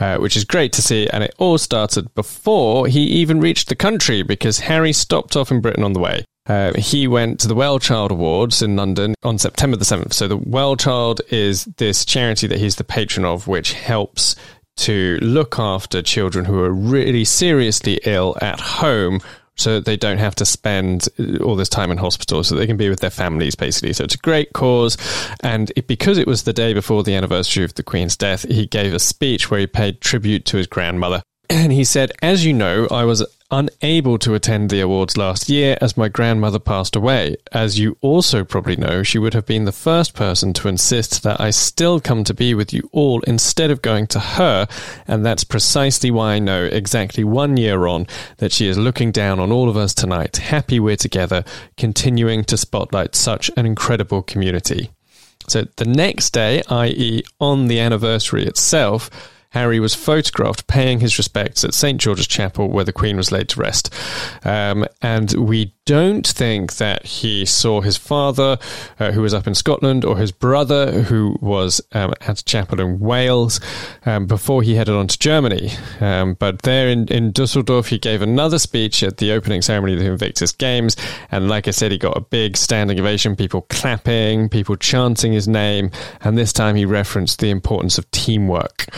uh, 0.00 0.16
which 0.16 0.34
is 0.34 0.44
great 0.44 0.72
to 0.72 0.82
see. 0.82 1.06
And 1.08 1.22
it 1.22 1.34
all 1.38 1.58
started 1.58 2.14
before 2.14 2.86
he 2.86 3.02
even 3.02 3.40
reached 3.40 3.68
the 3.68 3.76
country 3.76 4.22
because 4.22 4.60
Harry 4.60 4.94
stopped 4.94 5.36
off 5.36 5.50
in 5.50 5.60
Britain 5.60 5.84
on 5.84 5.92
the 5.92 6.00
way. 6.00 6.24
Uh, 6.48 6.72
he 6.78 7.06
went 7.06 7.40
to 7.40 7.48
the 7.48 7.54
Well 7.54 7.78
Child 7.78 8.10
Awards 8.10 8.62
in 8.62 8.76
London 8.76 9.14
on 9.22 9.38
September 9.38 9.76
the 9.76 9.84
7th. 9.84 10.14
So, 10.14 10.26
the 10.26 10.36
Well 10.36 10.76
Child 10.76 11.20
is 11.28 11.66
this 11.76 12.04
charity 12.04 12.46
that 12.46 12.58
he's 12.58 12.76
the 12.76 12.84
patron 12.84 13.24
of, 13.24 13.46
which 13.46 13.74
helps 13.74 14.34
to 14.78 15.18
look 15.20 15.58
after 15.58 16.00
children 16.02 16.44
who 16.44 16.60
are 16.60 16.72
really 16.72 17.24
seriously 17.24 18.00
ill 18.04 18.36
at 18.40 18.60
home 18.60 19.20
so 19.58 19.80
they 19.80 19.96
don't 19.96 20.18
have 20.18 20.36
to 20.36 20.46
spend 20.46 21.08
all 21.42 21.56
this 21.56 21.68
time 21.68 21.90
in 21.90 21.98
hospital 21.98 22.44
so 22.44 22.54
they 22.54 22.66
can 22.66 22.76
be 22.76 22.88
with 22.88 23.00
their 23.00 23.10
families 23.10 23.54
basically. 23.54 23.92
So 23.92 24.04
it's 24.04 24.14
a 24.14 24.18
great 24.18 24.52
cause. 24.52 24.96
And 25.42 25.72
it, 25.76 25.88
because 25.88 26.16
it 26.16 26.28
was 26.28 26.44
the 26.44 26.52
day 26.52 26.72
before 26.72 27.02
the 27.02 27.14
anniversary 27.14 27.64
of 27.64 27.74
the 27.74 27.82
queen's 27.82 28.16
death 28.16 28.48
he 28.48 28.66
gave 28.66 28.94
a 28.94 29.00
speech 29.00 29.50
where 29.50 29.60
he 29.60 29.66
paid 29.66 30.00
tribute 30.00 30.44
to 30.46 30.56
his 30.56 30.66
grandmother. 30.66 31.22
And 31.50 31.72
he 31.72 31.84
said 31.84 32.12
as 32.20 32.44
you 32.44 32.52
know 32.52 32.86
i 32.90 33.04
was 33.04 33.24
unable 33.50 34.18
to 34.18 34.34
attend 34.34 34.68
the 34.68 34.80
awards 34.80 35.16
last 35.16 35.48
year 35.48 35.76
as 35.80 35.96
my 35.96 36.08
grandmother 36.08 36.58
passed 36.58 36.94
away. 36.94 37.36
As 37.52 37.78
you 37.78 37.96
also 38.00 38.44
probably 38.44 38.76
know, 38.76 39.02
she 39.02 39.18
would 39.18 39.34
have 39.34 39.46
been 39.46 39.64
the 39.64 39.72
first 39.72 40.14
person 40.14 40.52
to 40.54 40.68
insist 40.68 41.22
that 41.22 41.40
I 41.40 41.50
still 41.50 41.98
come 42.00 42.24
to 42.24 42.34
be 42.34 42.52
with 42.54 42.72
you 42.72 42.88
all 42.92 43.20
instead 43.22 43.70
of 43.70 43.80
going 43.80 44.06
to 44.08 44.20
her, 44.20 44.68
and 45.06 45.24
that's 45.24 45.44
precisely 45.44 46.10
why 46.10 46.34
I 46.34 46.38
know 46.38 46.64
exactly 46.64 47.24
one 47.24 47.56
year 47.56 47.86
on 47.86 48.06
that 48.36 48.52
she 48.52 48.68
is 48.68 48.76
looking 48.76 49.12
down 49.12 49.40
on 49.40 49.50
all 49.50 49.68
of 49.68 49.76
us 49.76 49.94
tonight, 49.94 50.36
happy 50.36 50.78
we're 50.78 50.96
together, 50.96 51.44
continuing 51.76 52.44
to 52.44 52.56
spotlight 52.56 53.14
such 53.14 53.50
an 53.56 53.64
incredible 53.64 54.22
community. 54.22 54.90
So 55.48 55.66
the 55.76 55.86
next 55.86 56.34
day, 56.34 56.62
i.e., 56.68 57.22
on 57.40 57.68
the 57.68 57.80
anniversary 57.80 58.44
itself, 58.44 59.10
Harry 59.50 59.80
was 59.80 59.94
photographed 59.94 60.66
paying 60.66 61.00
his 61.00 61.18
respects 61.18 61.64
at 61.64 61.74
St 61.74 62.00
George's 62.00 62.26
Chapel, 62.26 62.68
where 62.68 62.84
the 62.84 62.92
Queen 62.92 63.16
was 63.16 63.32
laid 63.32 63.48
to 63.50 63.60
rest. 63.60 63.92
Um, 64.44 64.86
and 65.00 65.32
we 65.32 65.74
don't 65.88 66.26
think 66.26 66.76
that 66.76 67.06
he 67.06 67.46
saw 67.46 67.80
his 67.80 67.96
father, 67.96 68.58
uh, 69.00 69.12
who 69.12 69.22
was 69.22 69.32
up 69.32 69.46
in 69.46 69.54
Scotland, 69.54 70.04
or 70.04 70.18
his 70.18 70.30
brother, 70.30 71.04
who 71.04 71.38
was 71.40 71.80
um, 71.92 72.12
at 72.20 72.40
a 72.40 72.44
chapel 72.44 72.78
in 72.78 72.98
Wales, 72.98 73.58
um, 74.04 74.26
before 74.26 74.62
he 74.62 74.74
headed 74.74 74.94
on 74.94 75.08
to 75.08 75.18
Germany. 75.18 75.70
Um, 75.98 76.34
but 76.34 76.60
there 76.60 76.90
in, 76.90 77.08
in 77.08 77.32
Dusseldorf, 77.32 77.86
he 77.86 77.96
gave 77.96 78.20
another 78.20 78.58
speech 78.58 79.02
at 79.02 79.16
the 79.16 79.32
opening 79.32 79.62
ceremony 79.62 79.94
of 79.94 80.00
the 80.00 80.10
Invictus 80.10 80.52
Games. 80.52 80.94
And 81.30 81.48
like 81.48 81.66
I 81.66 81.70
said, 81.70 81.90
he 81.90 81.96
got 81.96 82.18
a 82.18 82.20
big 82.20 82.58
standing 82.58 83.00
ovation, 83.00 83.34
people 83.34 83.62
clapping, 83.70 84.50
people 84.50 84.76
chanting 84.76 85.32
his 85.32 85.48
name. 85.48 85.90
And 86.20 86.36
this 86.36 86.52
time 86.52 86.76
he 86.76 86.84
referenced 86.84 87.38
the 87.38 87.48
importance 87.48 87.96
of 87.96 88.10
teamwork, 88.10 88.88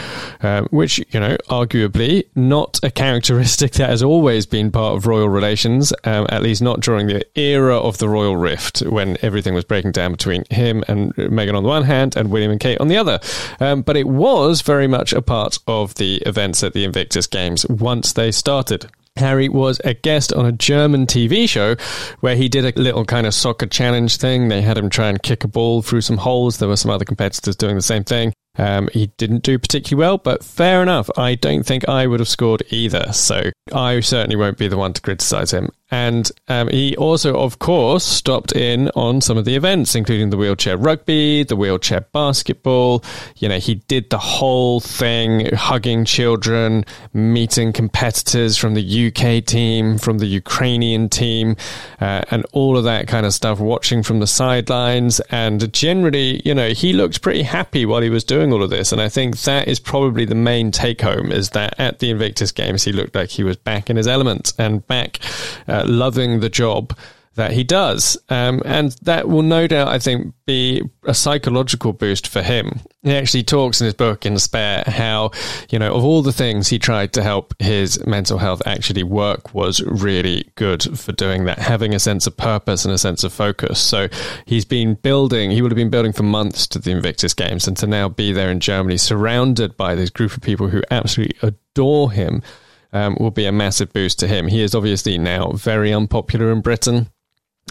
um, 0.43 0.67
which, 0.73 0.99
you 1.11 1.21
know, 1.21 1.37
arguably 1.49 2.25
not 2.35 2.81
a 2.83 2.91
characteristic 2.91 3.75
that 3.75 3.91
has 3.91 4.03
always 4.03 4.45
been 4.45 4.73
part 4.73 4.97
of 4.97 5.07
royal 5.07 5.29
relations, 5.29 5.93
um, 6.03 6.27
at 6.31 6.43
least 6.43 6.61
not 6.61 6.80
during 6.81 7.07
the 7.07 7.25
era 7.39 7.77
of 7.79 7.99
the 7.99 8.09
royal 8.09 8.37
rift 8.37 8.81
when 8.81 9.17
everything 9.23 9.55
was 9.55 9.65
breaking 9.65 9.93
down 9.93 10.13
between 10.13 10.45
him 10.51 10.83
and 10.89 11.15
Meghan 11.15 11.55
on 11.55 11.63
the 11.63 11.69
one 11.69 11.85
hand 11.85 12.17
and 12.17 12.31
William 12.31 12.51
and 12.51 12.61
Kate 12.61 12.81
on 12.81 12.89
the 12.89 12.97
other. 12.97 13.21
Um, 13.61 13.83
but 13.83 13.97
it 13.97 14.09
was 14.09 14.63
very 14.63 14.87
much 14.87 15.13
a 15.13 15.23
part 15.23 15.59
of 15.67 15.95
the 15.95 16.17
events 16.27 16.63
at 16.63 16.73
the 16.73 16.85
Invictus 16.85 17.27
Games 17.27 17.67
once 17.69 18.13
they 18.13 18.33
started. 18.33 18.91
Harry 19.17 19.49
was 19.49 19.81
a 19.85 19.95
guest 19.95 20.33
on 20.33 20.47
a 20.47 20.53
German 20.53 21.07
TV 21.07 21.49
show 21.49 21.77
where 22.21 22.37
he 22.37 22.49
did 22.49 22.65
a 22.65 22.81
little 22.81 23.05
kind 23.05 23.27
of 23.27 23.35
soccer 23.35 23.67
challenge 23.67 24.17
thing. 24.17 24.49
They 24.49 24.63
had 24.63 24.79
him 24.79 24.89
try 24.89 25.09
and 25.09 25.23
kick 25.23 25.45
a 25.45 25.49
ball 25.49 25.83
through 25.83 26.01
some 26.03 26.17
holes. 26.17 26.59
There 26.59 26.69
were 26.69 26.77
some 26.77 26.91
other 26.91 27.05
competitors 27.05 27.57
doing 27.57 27.77
the 27.77 27.83
same 27.83 28.05
thing. 28.05 28.33
Um, 28.57 28.89
he 28.93 29.07
didn't 29.17 29.43
do 29.43 29.59
particularly 29.59 30.07
well, 30.07 30.19
but 30.19 30.45
fair 30.45 30.83
enough. 30.83 31.09
I 31.17 31.35
don't 31.35 31.65
think 31.65 31.89
I 31.89 32.07
would 32.07 32.21
have 32.21 32.29
scored 32.29 32.63
either, 32.71 33.13
so 33.13 33.51
I 33.73 34.01
certainly 34.01 34.37
won't 34.37 34.59
be 34.59 34.69
the 34.69 34.77
one 34.77 34.93
to 34.93 35.01
criticise 35.01 35.53
him. 35.53 35.71
And 35.91 36.31
um, 36.49 36.69
he 36.69 36.97
also, 36.97 37.37
of 37.37 37.59
course, 37.59 38.05
stopped 38.05 38.53
in 38.53 38.91
on 38.95 39.21
some 39.21 39.37
of 39.37 39.45
the 39.45 39.57
events, 39.57 39.95
including 39.95 40.31
the 40.31 40.37
wheelchair 40.37 40.77
rugby, 40.77 41.43
the 41.43 41.57
wheelchair 41.57 42.03
basketball. 42.13 43.05
You 43.37 43.49
know, 43.49 43.59
he 43.59 43.77
did 43.89 44.11
the 44.11 44.19
whole 44.19 44.81
thing, 44.81 45.53
hugging 45.55 46.05
children, 46.05 46.85
meeting 47.13 47.73
competitors 47.73 48.57
from 48.57 48.75
the 48.75 49.09
UK 49.09 49.45
team, 49.45 49.99
from 49.99 50.19
the 50.19 50.27
Ukrainian 50.27 51.09
team, 51.09 51.57
uh, 52.01 52.23
and 52.31 52.47
all 52.53 52.77
of 52.77 52.85
that 52.85 53.09
kind 53.09 53.27
of 53.27 53.35
stuff, 53.35 53.59
watching 53.59 54.03
from 54.03 54.21
the 54.21 54.27
sidelines. 54.27 55.21
And 55.31 55.73
generally, 55.73 56.41
you 56.45 56.55
know, 56.55 56.71
he 56.71 56.93
looked 56.93 57.23
pretty 57.23 57.43
happy 57.43 57.85
while 57.85 58.03
he 58.03 58.11
was 58.11 58.25
doing 58.25 58.53
all 58.53 58.63
of 58.63 58.71
this. 58.71 58.93
And 58.93 59.01
I 59.01 59.09
think 59.09 59.41
that 59.41 59.67
is 59.67 59.81
probably 59.81 60.25
the 60.25 60.35
main 60.35 60.71
take 60.71 61.01
home 61.01 61.33
is 61.33 61.51
that 61.51 61.75
at 61.79 61.99
the 61.99 62.11
Invictus 62.11 62.53
Games, 62.53 62.85
he 62.85 62.93
looked 62.93 63.15
like 63.15 63.31
he 63.31 63.43
was 63.43 63.57
back 63.57 63.91
in 63.91 63.97
his 63.97 64.07
element 64.07 64.53
and 64.59 64.87
back. 64.87 65.19
Uh, 65.67 65.80
loving 65.89 66.41
the 66.41 66.51
job 66.51 66.97
that 67.37 67.53
he 67.53 67.63
does. 67.63 68.19
Um, 68.29 68.61
and 68.65 68.91
that 69.03 69.29
will 69.29 69.43
no 69.43 69.67
doubt, 69.67 69.89
I 69.89 69.99
think, 69.99 70.35
be 70.47 70.83
a 71.05 71.15
psychological 71.15 71.93
boost 71.93 72.27
for 72.27 72.43
him. 72.43 72.81
He 73.03 73.15
actually 73.15 73.45
talks 73.45 73.81
in 73.81 73.85
his 73.85 73.95
book 73.95 74.27
in 74.27 74.39
Spare 74.39 74.83
how, 74.87 75.31
you 75.71 75.79
know, 75.79 75.95
of 75.95 76.05
all 76.05 76.23
the 76.23 76.33
things 76.33 76.69
he 76.69 76.79
tried 76.79 77.13
to 77.15 77.23
help 77.23 77.55
his 77.61 78.05
mental 78.05 78.37
health 78.37 78.63
actually 78.67 79.05
work 79.05 79.55
was 79.55 79.81
really 79.83 80.51
good 80.57 80.99
for 80.99 81.13
doing 81.13 81.45
that, 81.45 81.59
having 81.59 81.95
a 81.95 82.01
sense 82.01 82.27
of 82.27 82.37
purpose 82.37 82.85
and 82.85 82.93
a 82.93 82.99
sense 82.99 83.23
of 83.23 83.33
focus. 83.33 83.81
So 83.81 84.09
he's 84.45 84.65
been 84.65 84.95
building, 84.95 85.51
he 85.51 85.63
would 85.63 85.71
have 85.71 85.77
been 85.77 85.89
building 85.89 86.13
for 86.13 86.25
months 86.25 86.67
to 86.69 86.79
the 86.79 86.91
Invictus 86.91 87.33
Games 87.33 87.67
and 87.69 87.77
to 87.79 87.87
now 87.87 88.09
be 88.09 88.33
there 88.33 88.51
in 88.51 88.61
Germany 88.61 88.99
surrounded 88.99 89.77
by 89.77 89.95
this 89.95 90.11
group 90.11 90.33
of 90.33 90.43
people 90.43 90.69
who 90.69 90.83
absolutely 90.91 91.39
adore 91.43 92.11
him 92.11 92.43
um, 92.93 93.17
will 93.19 93.31
be 93.31 93.47
a 93.47 93.53
massive 93.53 93.93
boost 93.93 94.19
to 94.21 94.29
him. 94.29 94.49
He 94.49 94.63
is 94.63 94.75
obviously 94.75 95.19
now 95.19 95.53
very 95.53 95.93
unpopular 95.93 96.51
in 96.51 96.61
Britain. 96.61 97.09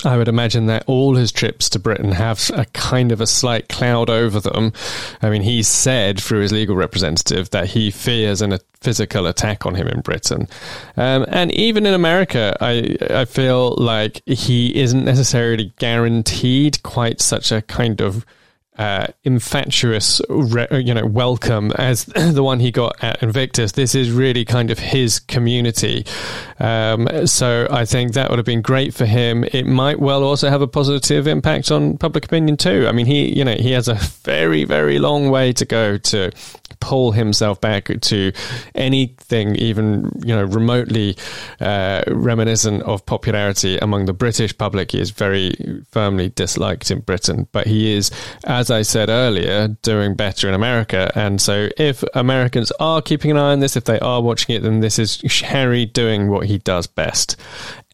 I 0.05 0.17
would 0.17 0.29
imagine 0.29 0.67
that 0.67 0.85
all 0.87 1.15
his 1.15 1.31
trips 1.31 1.69
to 1.69 1.79
Britain 1.79 2.13
have 2.13 2.49
a 2.53 2.65
kind 2.65 3.11
of 3.11 3.19
a 3.19 3.27
slight 3.27 3.67
cloud 3.67 4.09
over 4.09 4.39
them. 4.39 4.71
I 5.21 5.29
mean, 5.29 5.41
he 5.41 5.61
said 5.61 6.21
through 6.21 6.41
his 6.41 6.53
legal 6.53 6.75
representative 6.75 7.49
that 7.49 7.67
he 7.67 7.91
fears 7.91 8.41
an, 8.41 8.53
a 8.53 8.59
physical 8.79 9.27
attack 9.27 9.65
on 9.65 9.75
him 9.75 9.87
in 9.87 9.99
Britain. 9.99 10.47
Um, 10.95 11.25
and 11.27 11.51
even 11.51 11.85
in 11.85 11.93
America, 11.93 12.55
I, 12.61 12.95
I 13.09 13.25
feel 13.25 13.75
like 13.75 14.21
he 14.25 14.73
isn't 14.79 15.03
necessarily 15.03 15.73
guaranteed 15.79 16.81
quite 16.83 17.19
such 17.19 17.51
a 17.51 17.61
kind 17.63 17.99
of 17.99 18.25
uh, 18.79 19.07
infatuous, 19.25 20.21
re- 20.29 20.67
you 20.71 20.93
know, 20.93 21.05
welcome 21.05 21.73
as 21.73 22.05
the 22.15 22.41
one 22.41 22.61
he 22.61 22.71
got 22.71 22.95
at 23.03 23.21
Invictus. 23.21 23.73
This 23.73 23.93
is 23.93 24.09
really 24.09 24.45
kind 24.45 24.71
of 24.71 24.79
his 24.79 25.19
community. 25.19 26.05
Um, 26.59 27.27
so 27.27 27.67
I 27.69 27.83
think 27.83 28.13
that 28.13 28.29
would 28.29 28.39
have 28.39 28.45
been 28.45 28.61
great 28.61 28.93
for 28.93 29.05
him. 29.05 29.43
It 29.43 29.65
might 29.65 29.99
well 29.99 30.23
also 30.23 30.49
have 30.49 30.61
a 30.61 30.67
positive 30.67 31.27
impact 31.27 31.71
on 31.71 31.97
public 31.97 32.23
opinion 32.23 32.55
too. 32.55 32.87
I 32.87 32.93
mean, 32.93 33.05
he, 33.05 33.37
you 33.37 33.43
know, 33.43 33.55
he 33.55 33.71
has 33.73 33.89
a 33.89 33.95
very, 33.95 34.63
very 34.63 34.97
long 34.97 35.29
way 35.29 35.51
to 35.53 35.65
go 35.65 35.97
to 35.97 36.31
pull 36.79 37.11
himself 37.11 37.59
back 37.59 37.89
to 38.01 38.31
anything 38.75 39.55
even 39.55 40.11
you 40.23 40.35
know 40.35 40.43
remotely 40.43 41.17
uh, 41.59 42.03
reminiscent 42.07 42.81
of 42.83 43.05
popularity 43.05 43.77
among 43.77 44.05
the 44.05 44.13
British 44.13 44.57
public. 44.57 44.91
He 44.91 44.99
is 44.99 45.11
very 45.11 45.83
firmly 45.91 46.29
disliked 46.29 46.91
in 46.91 47.01
Britain, 47.01 47.47
but 47.51 47.67
he 47.67 47.93
is, 47.93 48.11
as 48.43 48.71
I 48.71 48.81
said 48.81 49.09
earlier, 49.09 49.69
doing 49.81 50.15
better 50.15 50.47
in 50.47 50.53
America. 50.53 51.11
And 51.15 51.41
so, 51.41 51.69
if 51.77 52.03
Americans 52.13 52.71
are 52.79 53.01
keeping 53.01 53.31
an 53.31 53.37
eye 53.37 53.51
on 53.51 53.59
this, 53.59 53.75
if 53.75 53.85
they 53.85 53.99
are 53.99 54.21
watching 54.21 54.55
it, 54.55 54.63
then 54.63 54.79
this 54.79 54.99
is 54.99 55.21
Harry 55.41 55.85
doing 55.85 56.29
what 56.29 56.47
he 56.47 56.57
does 56.59 56.87
best. 56.87 57.35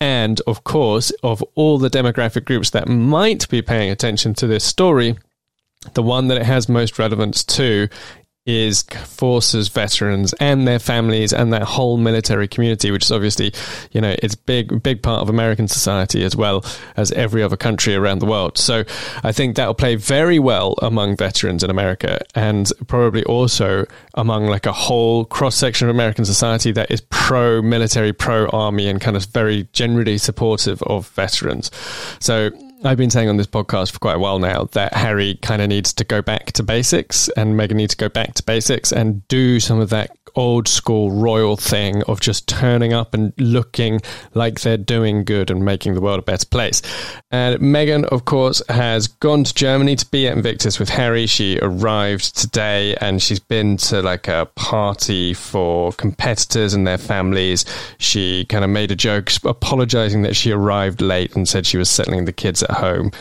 And 0.02 0.41
of 0.48 0.63
course, 0.63 1.12
of 1.24 1.43
all 1.56 1.78
the 1.78 1.89
demographic 1.89 2.45
groups 2.45 2.71
that 2.71 2.88
might 2.88 3.48
be 3.50 3.62
paying 3.62 3.89
attention 3.89 4.34
to 4.36 4.48
this 4.48 4.63
story, 4.63 5.15
the 5.93 6.04
one 6.04 6.28
that 6.28 6.38
it 6.38 6.45
has 6.45 6.67
most 6.67 6.98
relevance 7.00 7.43
to 7.43 7.88
is 8.45 8.84
forces 9.05 9.69
veterans 9.69 10.34
and 10.39 10.67
their 10.67 10.77
families 10.77 11.34
and 11.34 11.51
that 11.51 11.63
whole 11.63 11.97
military 11.97 12.47
community, 12.47 12.91
which 12.91 13.03
is 13.03 13.12
obviously, 13.12 13.51
you 13.91 13.99
know, 13.99 14.15
it's 14.21 14.36
big, 14.36 14.84
big 14.84 15.01
part 15.01 15.21
of 15.21 15.29
American 15.29 15.67
society 15.67 16.23
as 16.23 16.36
well 16.36 16.63
as 16.95 17.12
every 17.13 17.41
other 17.41 17.58
country 17.58 17.95
around 17.95 18.19
the 18.19 18.25
world. 18.25 18.58
So 18.58 18.84
I 19.23 19.31
think 19.31 19.55
that'll 19.55 19.73
play 19.73 19.95
very 19.95 20.38
well 20.38 20.75
among 20.81 21.17
veterans 21.17 21.63
in 21.63 21.71
America 21.71 22.19
and 22.36 22.71
probably 22.88 23.23
also 23.23 23.86
among 24.13 24.45
like 24.45 24.67
a 24.67 24.73
whole 24.73 25.25
cross 25.25 25.55
section 25.55 25.89
of 25.89 25.95
American 25.95 26.25
society 26.25 26.71
that 26.73 26.91
is 26.91 27.01
pro 27.01 27.63
military, 27.63 28.13
pro 28.13 28.47
army 28.49 28.88
and 28.88 29.01
kind 29.01 29.17
of 29.17 29.25
very 29.25 29.67
generally 29.73 30.19
supportive 30.19 30.84
of 30.84 31.08
veterans. 31.10 31.71
So 32.19 32.51
I've 32.86 32.98
been 32.98 33.10
saying 33.10 33.30
on 33.30 33.38
this 33.38 33.48
podcast 33.48 33.93
for 33.93 33.98
quite 34.00 34.17
a 34.17 34.19
while 34.19 34.38
now 34.38 34.65
that 34.74 34.93
Harry 34.93 35.39
kind 35.41 35.60
of 35.60 35.69
needs 35.69 35.91
to 35.93 36.04
go 36.04 36.21
back 36.21 36.52
to 36.52 36.62
basics 36.62 37.30
and 37.30 37.60
Meghan 37.60 37.78
needs 37.78 37.95
to 37.95 37.98
go 37.98 38.10
back 38.10 38.36
to 38.36 38.43
basics 38.43 38.91
and 38.91 39.28
do 39.28 39.60
some 39.60 39.80
of 39.80 39.89
that 39.89 40.15
old 40.36 40.67
school 40.67 41.12
royal 41.12 41.56
thing 41.58 42.04
of 42.04 42.19
just 42.19 42.48
turning 42.48 42.93
up 42.93 43.13
and 43.13 43.34
looking 43.38 44.02
like 44.34 44.62
they're 44.62 44.78
doing 44.78 45.24
good 45.24 45.50
and 45.50 45.63
making 45.63 45.93
the 45.93 46.02
world 46.02 46.19
a 46.19 46.21
better 46.21 46.45
place. 46.45 46.82
And 47.32 47.60
Meghan, 47.60 48.06
of 48.06 48.26
course, 48.26 48.62
has 48.69 49.08
gone 49.08 49.45
to 49.45 49.54
Germany 49.54 49.95
to 49.95 50.06
be 50.08 50.28
at 50.28 50.36
Invictus 50.36 50.80
with 50.80 50.89
Harry. 50.89 51.26
She 51.26 51.60
arrived 51.62 52.38
today 52.38 52.95
and 52.98 53.21
she's 53.21 53.39
been 53.39 53.78
to 53.78 54.02
like 54.02 54.28
a 54.28 54.48
party 54.56 55.34
for 55.34 55.91
competitors 55.93 56.74
and 56.74 56.86
their 56.86 56.98
families. 56.98 57.65
She 57.98 58.45
kind 58.45 58.63
of 58.63 58.69
made 58.69 58.91
a 58.91 58.95
joke 58.95 59.32
apologizing 59.43 60.21
that 60.24 60.36
she 60.36 60.52
arrived 60.52 61.02
late 61.02 61.36
and 61.36 61.48
said 61.48 61.65
she 61.65 61.78
was 61.78 61.89
settling 61.89 62.26
the 62.26 62.34
kids 62.34 62.62
at 62.62 62.74
home. 62.75 63.11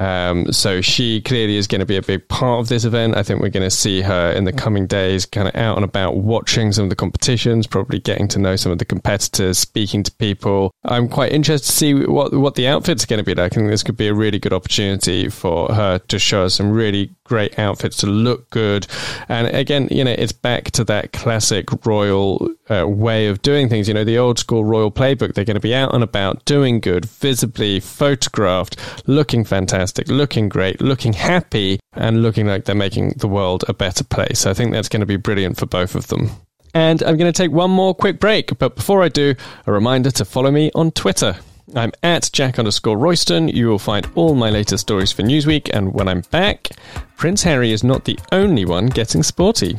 Um, 0.00 0.50
so 0.50 0.80
she 0.80 1.20
clearly 1.20 1.56
is 1.56 1.66
going 1.66 1.80
to 1.80 1.86
be 1.86 1.96
a 1.96 2.02
big 2.02 2.26
part 2.28 2.60
of 2.60 2.68
this 2.68 2.84
event. 2.84 3.16
I 3.16 3.22
think 3.22 3.40
we're 3.40 3.50
going 3.50 3.66
to 3.66 3.70
see 3.70 4.00
her 4.00 4.32
in 4.32 4.44
the 4.44 4.52
coming 4.52 4.86
days, 4.86 5.26
kind 5.26 5.46
of 5.46 5.54
out 5.54 5.76
and 5.76 5.84
about, 5.84 6.16
watching 6.16 6.72
some 6.72 6.84
of 6.84 6.90
the 6.90 6.96
competitions, 6.96 7.66
probably 7.66 8.00
getting 8.00 8.26
to 8.28 8.38
know 8.38 8.56
some 8.56 8.72
of 8.72 8.78
the 8.78 8.84
competitors, 8.86 9.58
speaking 9.58 10.02
to 10.02 10.12
people. 10.12 10.72
I'm 10.84 11.08
quite 11.08 11.32
interested 11.32 11.70
to 11.70 11.76
see 11.76 11.94
what 12.06 12.32
what 12.32 12.54
the 12.54 12.66
outfits 12.66 13.04
are 13.04 13.06
going 13.06 13.18
to 13.18 13.24
be 13.24 13.34
like. 13.34 13.52
I 13.52 13.54
think 13.54 13.68
this 13.68 13.82
could 13.82 13.96
be 13.96 14.08
a 14.08 14.14
really 14.14 14.38
good 14.38 14.54
opportunity 14.54 15.28
for 15.28 15.72
her 15.74 15.98
to 15.98 16.18
show 16.18 16.44
us 16.44 16.54
some 16.54 16.70
really 16.70 17.10
great 17.24 17.58
outfits 17.58 17.98
to 17.98 18.06
look 18.06 18.50
good. 18.50 18.86
And 19.28 19.46
again, 19.54 19.86
you 19.90 20.02
know, 20.02 20.14
it's 20.16 20.32
back 20.32 20.72
to 20.72 20.84
that 20.84 21.12
classic 21.12 21.86
royal 21.86 22.48
uh, 22.68 22.86
way 22.88 23.28
of 23.28 23.42
doing 23.42 23.68
things. 23.68 23.86
You 23.86 23.94
know, 23.94 24.04
the 24.04 24.18
old 24.18 24.38
school 24.38 24.64
royal 24.64 24.90
playbook. 24.90 25.34
They're 25.34 25.44
going 25.44 25.54
to 25.54 25.60
be 25.60 25.74
out 25.74 25.94
and 25.94 26.02
about, 26.02 26.44
doing 26.44 26.80
good, 26.80 27.04
visibly 27.04 27.80
photographed, 27.80 28.76
looking 29.06 29.44
fantastic, 29.44 29.89
looking 30.08 30.48
great, 30.48 30.80
looking 30.80 31.12
happy, 31.12 31.80
and 31.94 32.22
looking 32.22 32.46
like 32.46 32.64
they're 32.64 32.74
making 32.74 33.14
the 33.16 33.28
world 33.28 33.64
a 33.68 33.74
better 33.74 34.04
place. 34.04 34.46
I 34.46 34.54
think 34.54 34.72
that's 34.72 34.88
going 34.88 35.00
to 35.00 35.06
be 35.06 35.16
brilliant 35.16 35.58
for 35.58 35.66
both 35.66 35.94
of 35.94 36.08
them. 36.08 36.30
And 36.74 37.02
I'm 37.02 37.16
going 37.16 37.32
to 37.32 37.36
take 37.36 37.50
one 37.50 37.70
more 37.70 37.94
quick 37.94 38.20
break. 38.20 38.58
But 38.58 38.76
before 38.76 39.02
I 39.02 39.08
do, 39.08 39.34
a 39.66 39.72
reminder 39.72 40.10
to 40.12 40.24
follow 40.24 40.50
me 40.50 40.70
on 40.74 40.92
Twitter. 40.92 41.36
I'm 41.74 41.92
at 42.02 42.30
Jack 42.32 42.58
underscore 42.58 42.98
Royston. 42.98 43.48
You 43.48 43.68
will 43.68 43.78
find 43.78 44.08
all 44.14 44.34
my 44.34 44.50
latest 44.50 44.82
stories 44.82 45.12
for 45.12 45.22
Newsweek, 45.22 45.70
and 45.72 45.94
when 45.94 46.08
I'm 46.08 46.22
back, 46.30 46.70
Prince 47.16 47.42
Harry 47.44 47.70
is 47.70 47.84
not 47.84 48.04
the 48.04 48.18
only 48.32 48.64
one 48.64 48.86
getting 48.86 49.22
sporty. 49.22 49.78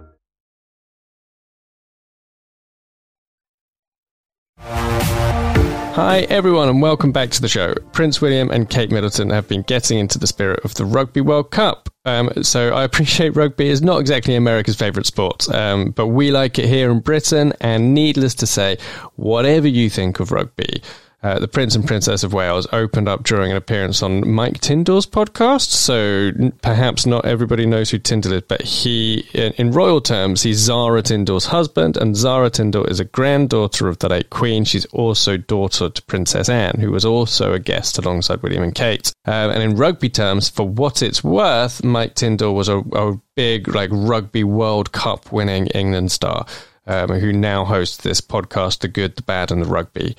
Hi, 5.95 6.21
everyone, 6.29 6.69
and 6.69 6.81
welcome 6.81 7.11
back 7.11 7.31
to 7.31 7.41
the 7.41 7.49
show. 7.49 7.75
Prince 7.91 8.21
William 8.21 8.49
and 8.49 8.69
Kate 8.69 8.91
Middleton 8.91 9.29
have 9.29 9.49
been 9.49 9.61
getting 9.63 9.99
into 9.99 10.17
the 10.17 10.25
spirit 10.25 10.63
of 10.63 10.73
the 10.75 10.85
Rugby 10.85 11.19
World 11.19 11.51
Cup. 11.51 11.89
Um, 12.05 12.31
so 12.43 12.73
I 12.73 12.83
appreciate 12.85 13.35
rugby 13.35 13.67
is 13.67 13.81
not 13.81 13.99
exactly 13.99 14.35
America's 14.35 14.77
favourite 14.77 15.05
sport, 15.05 15.53
um, 15.53 15.91
but 15.91 16.07
we 16.07 16.31
like 16.31 16.57
it 16.57 16.65
here 16.67 16.89
in 16.89 17.01
Britain, 17.01 17.51
and 17.59 17.93
needless 17.93 18.33
to 18.35 18.47
say, 18.47 18.77
whatever 19.17 19.67
you 19.67 19.89
think 19.89 20.21
of 20.21 20.31
rugby, 20.31 20.81
uh, 21.23 21.37
the 21.37 21.47
Prince 21.47 21.75
and 21.75 21.85
Princess 21.85 22.23
of 22.23 22.33
Wales 22.33 22.65
opened 22.73 23.07
up 23.07 23.23
during 23.23 23.51
an 23.51 23.57
appearance 23.57 24.01
on 24.01 24.27
Mike 24.27 24.59
Tindall's 24.59 25.05
podcast. 25.05 25.69
So 25.69 26.31
perhaps 26.63 27.05
not 27.05 27.25
everybody 27.25 27.67
knows 27.67 27.91
who 27.91 27.99
Tindall 27.99 28.33
is, 28.33 28.41
but 28.41 28.61
he, 28.63 29.27
in, 29.33 29.53
in, 29.53 29.71
royal 29.71 30.01
terms, 30.01 30.41
he's 30.41 30.57
Zara 30.57 31.03
Tindall's 31.03 31.45
husband, 31.45 31.95
and 31.95 32.15
Zara 32.15 32.49
Tindall 32.49 32.85
is 32.85 32.99
a 32.99 33.05
granddaughter 33.05 33.87
of 33.87 33.99
the 33.99 34.09
late 34.09 34.31
Queen. 34.31 34.63
She's 34.63 34.85
also 34.85 35.37
daughter 35.37 35.89
to 35.89 36.01
Princess 36.03 36.49
Anne, 36.49 36.79
who 36.79 36.89
was 36.89 37.05
also 37.05 37.53
a 37.53 37.59
guest 37.59 37.99
alongside 37.99 38.41
William 38.41 38.63
and 38.63 38.73
Kate. 38.73 39.13
Um, 39.25 39.51
and 39.51 39.61
in 39.61 39.75
rugby 39.75 40.09
terms, 40.09 40.49
for 40.49 40.67
what 40.67 41.03
it's 41.03 41.23
worth, 41.23 41.83
Mike 41.83 42.15
Tindall 42.15 42.55
was 42.55 42.67
a, 42.67 42.79
a 42.79 43.19
big 43.35 43.67
like 43.67 43.91
rugby 43.93 44.43
World 44.43 44.91
Cup 44.91 45.31
winning 45.31 45.67
England 45.67 46.11
star. 46.11 46.47
Um, 46.87 47.09
who 47.09 47.31
now 47.31 47.63
hosts 47.63 47.97
this 47.97 48.21
podcast, 48.21 48.79
The 48.79 48.87
Good, 48.87 49.15
the 49.15 49.21
Bad, 49.21 49.51
and 49.51 49.61
the 49.61 49.67
Rugby. 49.67 50.15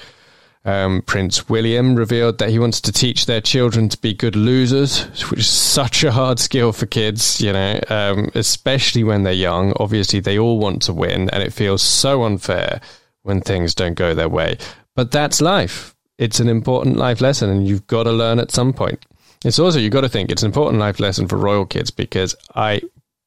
Um, 0.64 1.03
Prince 1.03 1.48
William 1.48 1.96
revealed 1.96 2.38
that 2.38 2.51
he 2.51 2.59
wants 2.59 2.81
to 2.83 2.92
teach 2.92 3.27
their 3.27 3.40
children 3.40 3.88
to 3.88 3.98
be 3.98 4.14
good 4.14 4.37
losers, 4.37 5.05
which 5.31 5.40
is 5.40 5.48
such 5.48 6.05
a 6.05 6.12
hard 6.12 6.38
skill 6.38 6.72
for 6.72 6.87
kids, 6.87 7.40
you 7.40 7.53
know, 7.53 7.81
um, 7.88 8.31
especially 8.35 9.03
when 9.03 9.25
they're 9.25 9.33
young. 9.33 9.72
Obviously, 9.81 10.20
they 10.20 10.38
all 10.38 10.59
want 10.59 10.83
to 10.83 10.92
win, 10.92 11.29
and 11.31 11.42
it 11.42 11.53
feels 11.53 11.83
so 11.83 12.22
unfair 12.22 12.81
when 13.22 13.40
things 13.40 13.75
don't 13.75 13.94
go 13.94 14.14
their 14.14 14.29
way. 14.29 14.57
But 14.94 15.11
that's 15.11 15.40
life. 15.40 15.96
It's 16.18 16.38
an 16.38 16.48
important 16.48 16.96
life 16.96 17.20
lesson, 17.20 17.51
and 17.51 17.66
you've 17.66 17.87
got 17.88 18.05
to 18.05 18.12
learn 18.12 18.38
at 18.38 18.53
some 18.53 18.72
point. 18.72 19.05
It's 19.44 19.59
also, 19.59 19.81
you've 19.81 19.92
got 19.92 20.03
to 20.03 20.09
think, 20.09 20.31
it's 20.31 20.44
an 20.44 20.48
important 20.48 20.79
life 20.79 21.01
lesson 21.01 21.27
for 21.27 21.37
royal 21.37 21.66
kids 21.66 21.90
because 21.90 22.37
I 22.55 22.83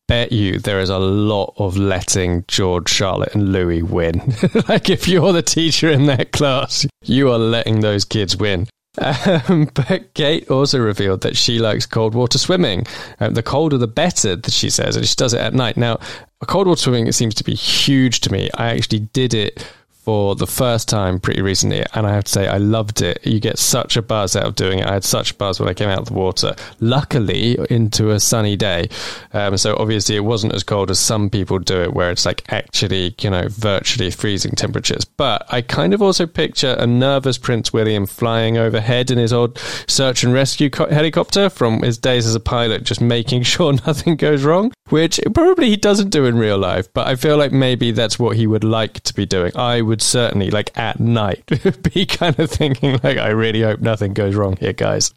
bet 0.08 0.32
you 0.32 0.60
there 0.60 0.80
is 0.80 0.90
a 0.90 1.00
lot 1.00 1.54
of 1.58 1.78
letting 1.78 2.44
George, 2.48 2.90
Charlotte, 2.90 3.34
and 3.34 3.52
Louis 3.52 3.84
win. 3.84 4.34
like 4.68 4.90
if 4.90 5.08
you're 5.08 5.34
the 5.34 5.42
teacher 5.42 5.90
in 5.90 6.06
that 6.06 6.32
class, 6.32 6.86
you 7.04 7.32
are 7.32 7.40
letting 7.40 7.80
those 7.80 8.06
kids 8.06 8.38
win. 8.38 8.68
Um, 8.98 9.70
but 9.74 10.14
Kate 10.14 10.50
also 10.50 10.80
revealed 10.80 11.22
that 11.22 11.38
she 11.38 11.60
likes 11.60 11.86
cold 11.86 12.16
water 12.16 12.38
swimming. 12.38 12.86
Um, 13.20 13.34
the 13.34 13.44
colder, 13.44 13.78
the 13.78 13.88
better, 13.88 14.38
she 14.48 14.70
says, 14.70 14.96
and 14.96 15.08
she 15.08 15.16
does 15.16 15.34
it 15.34 15.42
at 15.42 15.54
night. 15.54 15.78
Now, 15.78 16.00
cold 16.48 16.68
water 16.68 16.82
swimming 16.82 17.08
it 17.08 17.14
seems 17.14 17.36
to 17.36 17.44
be 17.44 17.56
huge 17.56 18.22
to 18.22 18.32
me. 18.32 18.50
I 18.56 18.76
actually 18.76 19.00
did 19.00 19.34
it 19.34 19.66
for 20.06 20.36
the 20.36 20.46
first 20.46 20.88
time 20.88 21.20
pretty 21.20 21.42
recently, 21.42 21.84
and 21.96 22.06
I 22.06 22.14
have 22.14 22.26
to 22.26 22.32
say 22.32 22.48
I 22.48 22.58
loved 22.58 23.02
it. 23.02 23.26
You 23.26 23.40
get 23.40 23.58
such 23.58 23.98
a 23.98 24.04
buzz 24.04 24.36
out 24.36 24.46
of 24.46 24.56
doing 24.56 24.78
it. 24.80 24.86
I 24.86 24.94
had 24.94 25.04
such 25.04 25.32
a 25.32 25.34
buzz 25.34 25.60
when 25.60 25.68
I 25.68 25.74
came 25.74 25.90
out 25.90 25.98
of 25.98 26.06
the 26.06 26.14
water. 26.14 26.56
Luckily, 26.80 27.58
into 27.72 28.12
a 28.12 28.20
sunny 28.20 28.56
day, 28.56 28.88
um, 29.34 29.58
so 29.58 29.76
obviously 29.78 30.16
it 30.16 30.20
wasn't 30.20 30.54
as 30.54 30.64
cold 30.64 30.92
as 30.92 31.00
some 31.00 31.32
people 31.32 31.58
do 31.58 31.82
it, 31.82 31.94
where 31.94 32.12
it's 32.12 32.24
like 32.26 32.44
actually 32.54 33.16
you 33.20 33.32
know 33.32 33.48
virtually 33.50 34.12
freezing 34.12 34.52
temperatures. 34.52 35.06
But 35.06 35.52
I 35.52 35.62
kind 35.62 35.96
of 35.96 36.04
also 36.04 36.28
picture 36.28 36.76
a 36.78 36.86
nervous 36.86 37.40
Prince 37.40 37.74
William 37.74 38.06
flying 38.06 38.60
overhead 38.60 39.10
in 39.10 39.18
his 39.18 39.34
old 39.34 39.58
search 39.88 40.24
and 40.24 40.34
rescue 40.34 40.70
co- 40.70 40.90
helicopter 40.90 41.50
from 41.50 41.82
his 41.82 41.98
days 41.98 42.28
as 42.28 42.36
a 42.36 42.40
pilot, 42.40 42.84
just 42.84 43.02
making 43.02 43.42
sure 43.56 43.74
nothing 43.74 44.18
goes 44.18 44.44
wrong, 44.44 44.72
which 44.90 45.20
probably 45.34 45.70
he 45.70 45.76
doesn't 45.76 46.10
do 46.10 46.26
in 46.26 46.38
real 46.38 46.58
life. 46.58 46.92
But 46.94 47.08
I 47.08 47.16
feel 47.16 47.38
like 47.38 47.52
maybe 47.52 47.92
that's 47.92 48.20
what 48.20 48.38
he 48.38 48.48
would 48.48 48.64
like 48.64 49.02
to 49.02 49.14
be 49.14 49.26
doing. 49.26 49.52
I 49.56 49.82
would 49.82 50.02
certainly, 50.02 50.52
like 50.52 50.78
at 50.78 51.00
night, 51.00 51.46
be 51.94 52.06
kind 52.06 52.40
of 52.40 52.52
thinking, 52.52 53.00
like, 53.04 53.18
I 53.18 53.30
really 53.30 53.62
hope 53.62 53.80
nothing 53.80 54.14
goes 54.14 54.36
wrong 54.36 54.58
here, 54.58 54.74
guys. 54.74 55.14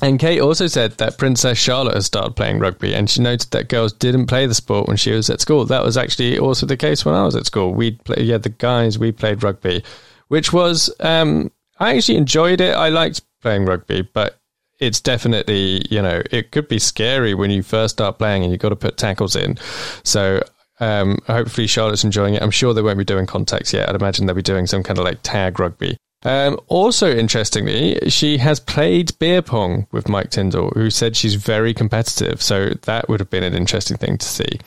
And 0.00 0.18
Kate 0.18 0.40
also 0.40 0.66
said 0.66 0.92
that 0.98 1.16
Princess 1.16 1.58
Charlotte 1.58 1.94
has 1.94 2.06
started 2.06 2.34
playing 2.34 2.58
rugby, 2.58 2.94
and 2.94 3.08
she 3.08 3.20
noted 3.20 3.50
that 3.52 3.68
girls 3.68 3.92
didn't 3.92 4.26
play 4.26 4.46
the 4.46 4.54
sport 4.54 4.88
when 4.88 4.96
she 4.96 5.12
was 5.12 5.30
at 5.30 5.40
school. 5.40 5.64
That 5.64 5.84
was 5.84 5.96
actually 5.96 6.38
also 6.38 6.66
the 6.66 6.76
case 6.76 7.04
when 7.04 7.14
I 7.14 7.24
was 7.24 7.36
at 7.36 7.46
school. 7.46 7.72
We 7.72 7.92
play, 7.92 8.22
yeah, 8.22 8.38
the 8.38 8.48
guys 8.48 8.98
we 8.98 9.12
played 9.12 9.44
rugby, 9.44 9.84
which 10.26 10.52
was 10.52 10.92
um, 10.98 11.52
I 11.78 11.94
actually 11.96 12.18
enjoyed 12.18 12.60
it. 12.60 12.74
I 12.74 12.88
liked 12.88 13.22
playing 13.42 13.64
rugby, 13.64 14.02
but 14.02 14.38
it's 14.82 15.00
definitely 15.00 15.82
you 15.90 16.02
know 16.02 16.22
it 16.30 16.50
could 16.50 16.68
be 16.68 16.78
scary 16.78 17.34
when 17.34 17.50
you 17.50 17.62
first 17.62 17.96
start 17.96 18.18
playing 18.18 18.42
and 18.42 18.52
you've 18.52 18.60
got 18.60 18.70
to 18.70 18.76
put 18.76 18.96
tackles 18.96 19.36
in. 19.36 19.56
So 20.02 20.42
um, 20.80 21.18
hopefully, 21.26 21.66
Charlotte's 21.66 22.04
enjoying 22.04 22.34
it. 22.34 22.42
I'm 22.42 22.50
sure 22.50 22.74
they 22.74 22.82
won't 22.82 22.98
be 22.98 23.04
doing 23.04 23.26
contacts 23.26 23.72
yet. 23.72 23.88
I'd 23.88 23.94
imagine 23.94 24.26
they'll 24.26 24.34
be 24.34 24.42
doing 24.42 24.66
some 24.66 24.82
kind 24.82 24.98
of 24.98 25.04
like 25.04 25.20
tag 25.22 25.60
rugby. 25.60 25.96
Um, 26.24 26.58
also, 26.68 27.14
interestingly, 27.14 27.98
she 28.08 28.38
has 28.38 28.60
played 28.60 29.16
beer 29.18 29.42
pong 29.42 29.86
with 29.92 30.08
Mike 30.08 30.30
Tindall, 30.30 30.70
who 30.74 30.90
said 30.90 31.16
she's 31.16 31.34
very 31.34 31.74
competitive. 31.74 32.40
So 32.42 32.70
that 32.82 33.08
would 33.08 33.20
have 33.20 33.30
been 33.30 33.42
an 33.44 33.54
interesting 33.54 33.96
thing 33.96 34.18
to 34.18 34.26
see. 34.26 34.58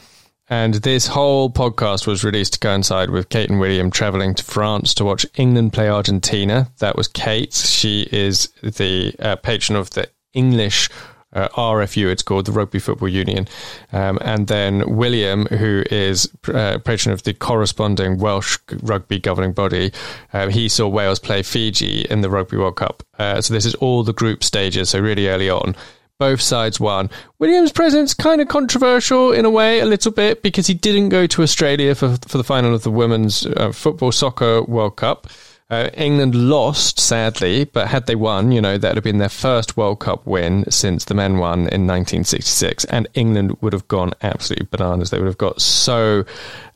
And 0.48 0.76
this 0.76 1.08
whole 1.08 1.50
podcast 1.50 2.06
was 2.06 2.24
released 2.24 2.54
to 2.54 2.60
coincide 2.60 3.10
with 3.10 3.30
Kate 3.30 3.50
and 3.50 3.60
William 3.60 3.90
traveling 3.90 4.36
to 4.36 4.44
France 4.44 4.94
to 4.96 5.06
watch 5.06 5.26
England 5.36 5.74
play 5.74 5.90
Argentina. 5.90 6.70
That 6.80 6.96
was 6.96 7.08
Kate. 7.08 7.54
She 7.54 8.08
is 8.12 8.50
the 8.62 9.16
uh, 9.20 9.38
patron 9.38 9.76
of 9.76 9.90
the 9.92 10.10
English 10.34 10.90
uh, 11.36 11.50
RFU, 11.50 12.10
it's 12.10 12.24
called 12.24 12.46
the 12.46 12.52
Rugby 12.52 12.80
Football 12.80 13.10
Union. 13.10 13.48
Um, 13.92 14.18
and 14.22 14.48
then 14.48 14.96
William, 14.96 15.46
who 15.48 15.84
is 15.92 16.30
uh, 16.48 16.80
patron 16.80 17.14
of 17.14 17.24
the 17.24 17.34
corresponding 17.34 18.18
Welsh 18.18 18.58
rugby 18.82 19.20
governing 19.20 19.52
body, 19.52 19.92
uh, 20.34 20.48
he 20.48 20.70
saw 20.70 20.88
Wales 20.88 21.20
play 21.20 21.44
Fiji 21.44 22.02
in 22.10 22.22
the 22.22 22.30
Rugby 22.30 22.58
World 22.58 22.78
Cup. 22.78 23.04
Uh, 23.20 23.42
so 23.42 23.54
this 23.54 23.66
is 23.66 23.76
all 23.76 24.04
the 24.04 24.14
group 24.14 24.44
stages, 24.44 24.90
so 24.90 25.00
really 25.00 25.28
early 25.28 25.50
on. 25.50 25.76
Both 26.18 26.42
sides 26.42 26.80
won. 26.80 27.10
William's 27.40 27.74
presence 27.74 28.14
kind 28.14 28.40
of 28.40 28.48
controversial 28.48 29.34
in 29.34 29.44
a 29.44 29.50
way, 29.50 29.82
a 29.82 29.86
little 29.86 30.12
bit, 30.12 30.42
because 30.42 30.66
he 30.68 30.74
didn't 30.74 31.10
go 31.10 31.28
to 31.28 31.44
Australia 31.44 31.94
for 31.94 32.18
for 32.28 32.38
the 32.38 32.44
final 32.44 32.74
of 32.74 32.84
the 32.84 32.92
Women's 32.92 33.46
uh, 33.46 33.72
Football 33.72 34.12
Soccer 34.12 34.64
World 34.64 34.96
Cup. 34.96 35.28
Uh, 35.68 35.90
England 35.96 36.36
lost, 36.36 37.00
sadly, 37.00 37.64
but 37.66 37.88
had 37.88 38.06
they 38.06 38.14
won, 38.14 38.52
you 38.52 38.62
know, 38.62 38.78
that 38.78 38.90
would 38.90 38.98
have 38.98 39.04
been 39.04 39.18
their 39.18 39.28
first 39.30 39.76
World 39.76 40.00
Cup 40.00 40.26
win 40.28 40.64
since 40.70 41.06
the 41.06 41.16
men 41.16 41.40
won 41.40 41.62
in 41.62 41.88
1966, 41.88 42.86
and 42.86 43.08
England 43.16 43.58
would 43.62 43.74
have 43.74 43.88
gone 43.88 44.14
absolutely 44.22 44.68
bananas. 44.70 45.10
They 45.10 45.18
would 45.18 45.26
have 45.26 45.40
got 45.40 45.60
so 45.60 46.24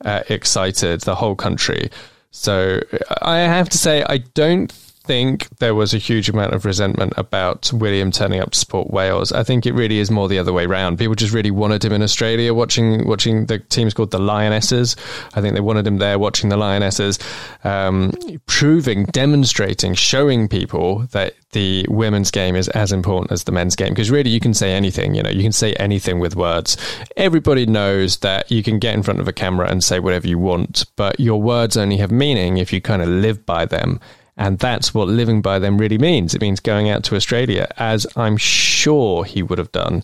uh, 0.03 0.23
excited, 0.27 1.01
the 1.01 1.13
whole 1.13 1.35
country. 1.35 1.91
So 2.31 2.81
I 3.21 3.37
have 3.37 3.69
to 3.69 3.77
say, 3.77 4.03
I 4.09 4.17
don't 4.17 4.71
think 5.09 5.49
there 5.57 5.73
was 5.73 5.91
a 5.91 5.97
huge 5.97 6.29
amount 6.29 6.53
of 6.53 6.65
resentment 6.65 7.13
about 7.17 7.73
William 7.73 8.11
turning 8.11 8.41
up 8.41 8.51
to 8.51 8.59
support 8.59 8.91
Wales. 8.91 9.31
I 9.31 9.41
think 9.41 9.65
it 9.65 9.73
really 9.73 9.97
is 9.97 10.11
more 10.11 10.27
the 10.27 10.37
other 10.37 10.53
way 10.53 10.65
around. 10.65 10.99
People 10.99 11.15
just 11.15 11.33
really 11.33 11.49
wanted 11.49 11.83
him 11.83 11.93
in 11.93 12.03
Australia, 12.03 12.53
watching 12.53 13.07
watching 13.07 13.47
the 13.47 13.57
teams 13.57 13.95
called 13.95 14.11
the 14.11 14.19
Lionesses. 14.19 14.95
I 15.33 15.41
think 15.41 15.55
they 15.55 15.61
wanted 15.61 15.87
him 15.87 15.97
there, 15.97 16.19
watching 16.19 16.49
the 16.49 16.57
Lionesses, 16.57 17.17
um, 17.63 18.11
proving, 18.45 19.05
demonstrating, 19.05 19.95
showing 19.95 20.47
people 20.47 21.07
that 21.11 21.33
the 21.53 21.87
women's 21.89 22.29
game 22.29 22.55
is 22.55 22.67
as 22.69 22.91
important 22.91 23.31
as 23.31 23.45
the 23.45 23.51
men's 23.51 23.75
game. 23.75 23.89
Because 23.89 24.11
really, 24.11 24.29
you 24.29 24.39
can 24.39 24.53
say 24.53 24.73
anything. 24.73 25.15
You 25.15 25.23
know, 25.23 25.31
you 25.31 25.41
can 25.41 25.51
say 25.51 25.73
anything 25.73 26.19
with 26.19 26.35
words. 26.35 26.77
Everybody 27.17 27.65
knows 27.65 28.17
that 28.17 28.51
you 28.51 28.61
can 28.61 28.77
get 28.77 28.93
in 28.93 29.01
front 29.01 29.19
of 29.19 29.27
a 29.27 29.33
camera 29.33 29.71
and 29.71 29.83
say 29.83 29.99
whatever 29.99 30.27
you 30.27 30.37
want, 30.37 30.85
but 30.95 31.19
your 31.19 31.41
words 31.41 31.77
only 31.77 31.97
have 31.97 32.11
meaning 32.11 32.57
if 32.57 32.71
you 32.71 32.79
kind 32.79 33.01
of 33.01 33.07
live 33.07 33.43
by 33.47 33.65
them. 33.65 33.99
And 34.39 34.57
that's 34.57 34.93
what 34.93 35.09
living 35.09 35.41
by 35.41 35.59
them 35.59 35.77
really 35.77 35.97
means. 35.97 36.33
It 36.33 36.41
means 36.41 36.61
going 36.61 36.89
out 36.89 37.03
to 37.03 37.15
Australia, 37.15 37.67
as 37.77 38.07
I'm 38.15 38.37
sure 38.37 39.25
he 39.25 39.43
would 39.43 39.59
have 39.59 39.71
done 39.73 40.01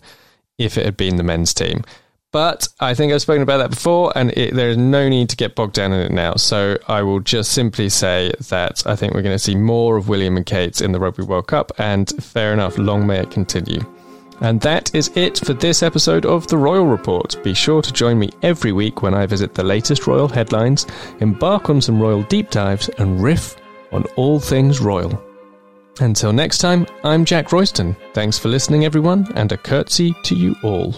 if 0.58 0.76
it 0.76 0.84
had 0.84 0.96
been 0.96 1.16
the 1.16 1.22
men's 1.22 1.54
team. 1.54 1.82
But 2.32 2.68
I 2.78 2.92
think 2.92 3.14
I've 3.14 3.22
spoken 3.22 3.42
about 3.42 3.58
that 3.58 3.70
before, 3.70 4.12
and 4.14 4.30
it, 4.36 4.52
there 4.52 4.68
is 4.68 4.76
no 4.76 5.08
need 5.08 5.30
to 5.30 5.36
get 5.36 5.54
bogged 5.54 5.72
down 5.72 5.92
in 5.94 6.00
it 6.00 6.12
now. 6.12 6.34
So 6.34 6.76
I 6.86 7.00
will 7.00 7.20
just 7.20 7.52
simply 7.52 7.88
say 7.88 8.30
that 8.50 8.86
I 8.86 8.94
think 8.94 9.14
we're 9.14 9.22
going 9.22 9.34
to 9.34 9.42
see 9.42 9.54
more 9.54 9.96
of 9.96 10.10
William 10.10 10.36
and 10.36 10.44
Kate 10.44 10.82
in 10.82 10.92
the 10.92 11.00
Rugby 11.00 11.22
World 11.22 11.46
Cup, 11.46 11.72
and 11.78 12.06
fair 12.22 12.52
enough, 12.52 12.76
long 12.76 13.06
may 13.06 13.20
it 13.20 13.30
continue. 13.30 13.80
And 14.42 14.60
that 14.60 14.94
is 14.94 15.10
it 15.14 15.38
for 15.38 15.54
this 15.54 15.82
episode 15.82 16.26
of 16.26 16.46
The 16.48 16.58
Royal 16.58 16.84
Report. 16.84 17.42
Be 17.42 17.54
sure 17.54 17.80
to 17.80 17.90
join 17.90 18.18
me 18.18 18.28
every 18.42 18.72
week 18.72 19.00
when 19.00 19.14
I 19.14 19.24
visit 19.24 19.54
the 19.54 19.64
latest 19.64 20.06
royal 20.06 20.28
headlines, 20.28 20.86
embark 21.20 21.70
on 21.70 21.80
some 21.80 21.98
royal 21.98 22.22
deep 22.24 22.50
dives, 22.50 22.90
and 22.98 23.22
riff 23.22 23.56
on 23.96 24.04
all 24.16 24.38
things 24.38 24.80
royal. 24.80 25.20
Until 26.00 26.32
next 26.32 26.58
time, 26.58 26.86
I'm 27.02 27.24
Jack 27.24 27.50
Royston. 27.50 27.96
Thanks 28.12 28.38
for 28.38 28.48
listening, 28.48 28.84
everyone, 28.84 29.32
and 29.34 29.50
a 29.50 29.56
curtsy 29.56 30.14
to 30.24 30.34
you 30.34 30.54
all. 30.62 30.94